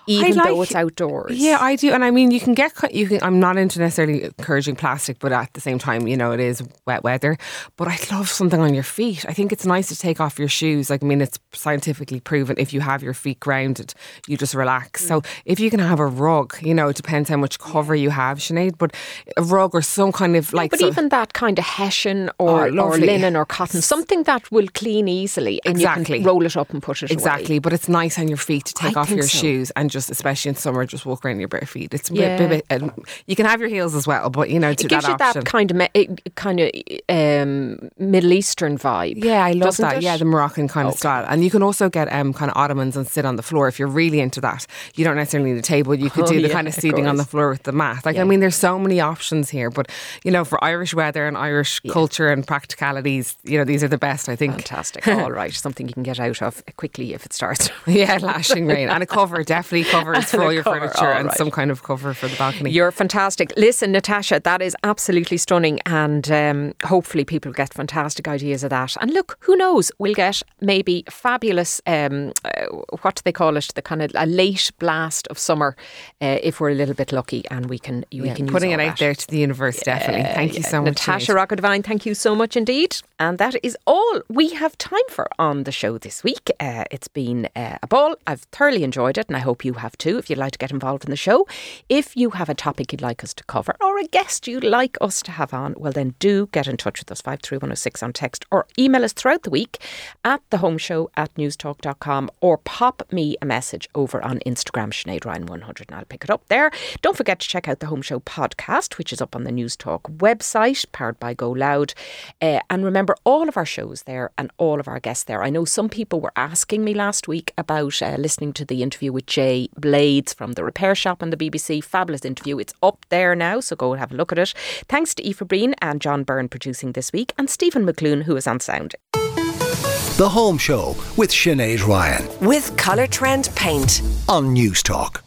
[0.07, 1.37] Even though it's outdoors.
[1.37, 2.71] Yeah, I do, and I mean, you can get.
[2.93, 3.19] You can.
[3.21, 6.63] I'm not into necessarily encouraging plastic, but at the same time, you know, it is
[6.85, 7.37] wet weather.
[7.75, 9.25] But I love something on your feet.
[9.27, 10.89] I think it's nice to take off your shoes.
[10.89, 13.93] Like, I mean, it's scientifically proven if you have your feet grounded,
[14.27, 15.03] you just relax.
[15.03, 15.07] Mm.
[15.07, 18.09] So if you can have a rug, you know, it depends how much cover you
[18.09, 18.77] have, Sinead.
[18.77, 18.95] But
[19.35, 20.71] a rug or some kind of like.
[20.71, 24.49] but so- even that kind of hessian or, Oh, or linen or cotton, something that
[24.51, 26.17] will clean easily, and Exactly.
[26.17, 27.59] you can roll it up and put it Exactly, away.
[27.59, 29.37] but it's nice on your feet to take I off your so.
[29.39, 31.93] shoes and just, especially in summer, just walk around your bare feet.
[31.93, 32.37] It's Yeah.
[32.37, 32.91] bit, bit- um,
[33.25, 35.25] you can have your heels as well, but you know, to It gives that you
[35.25, 35.43] option.
[35.43, 36.69] that kind of me- it- kind of
[37.09, 39.23] um, Middle Eastern vibe.
[39.23, 39.97] Yeah, I love that.
[39.97, 40.03] it?
[40.03, 41.25] Yeah, the Moroccan kind of style.
[41.27, 43.79] And you can also get um, kind of ottomans and sit on the floor if
[43.79, 44.65] you're really into that.
[44.95, 45.95] You don't necessarily need a table.
[45.95, 47.71] You could Oh, do the yeah, kind of of seating on the floor with the
[47.71, 48.05] mat.
[48.05, 48.21] Like, Yeah.
[48.21, 49.69] I mean, there's so many options here.
[49.69, 49.89] But,
[50.23, 53.97] you know, for Irish weather and Irish culture and practicalities, you know, these are the
[53.97, 54.53] best, I think.
[54.55, 55.07] Fantastic.
[55.07, 57.69] All right, something you can get out of quickly if it starts.
[57.85, 58.89] Yeah, lashing rain.
[58.89, 61.83] And a cover, definitely covers for all your cover, furniture all and some kind of
[61.83, 62.71] cover for the balcony.
[62.71, 63.51] You're fantastic.
[63.57, 68.95] Listen, Natasha, that is absolutely stunning, and um, hopefully people get fantastic ideas of that.
[69.01, 69.91] And look, who knows?
[69.99, 71.81] We'll get maybe fabulous.
[71.85, 72.65] Um, uh,
[73.01, 73.69] what do they call it?
[73.75, 75.75] The kind of a late blast of summer,
[76.21, 78.71] uh, if we're a little bit lucky, and we can we Yeah, can use putting
[78.71, 78.99] it out that.
[78.99, 80.23] there to the universe, definitely.
[80.33, 80.87] Thank you so much.
[81.07, 82.97] Natasha Devine, thank you so much indeed.
[83.19, 86.51] And that is all we have time for on the show this week.
[86.59, 88.15] Uh, it's been uh, a ball.
[88.27, 90.17] I've thoroughly enjoyed it, and I hope you have too.
[90.17, 91.47] If you'd like to get involved in the show,
[91.89, 94.97] if you have a topic you'd like us to cover or a guest you'd like
[95.01, 98.45] us to have on, well, then do get in touch with us 53106 on text
[98.51, 99.79] or email us throughout the week
[100.23, 105.21] at the home show at newstalk.com or pop me a message over on Instagram, Sinead
[105.21, 106.71] Ryan100, and I'll pick it up there.
[107.01, 110.01] Don't forget to check out the Home Show podcast, which is up on the Newstalk
[110.17, 111.93] website, powered by GoLoud.
[112.41, 115.43] Uh, and remember, all of our shows there and all of our guests there.
[115.43, 119.11] I know some people were asking me last week about uh, listening to the interview
[119.11, 121.83] with Jay Blades from the Repair Shop on the BBC.
[121.83, 122.57] Fabulous interview.
[122.59, 124.53] It's up there now, so go and have a look at it.
[124.87, 128.47] Thanks to Aoife Breen and John Byrne producing this week, and Stephen McClune, who is
[128.47, 128.95] on sound.
[129.13, 134.01] The Home Show with Sinead Ryan With Colourtrend Paint.
[134.27, 135.21] on Newstalk.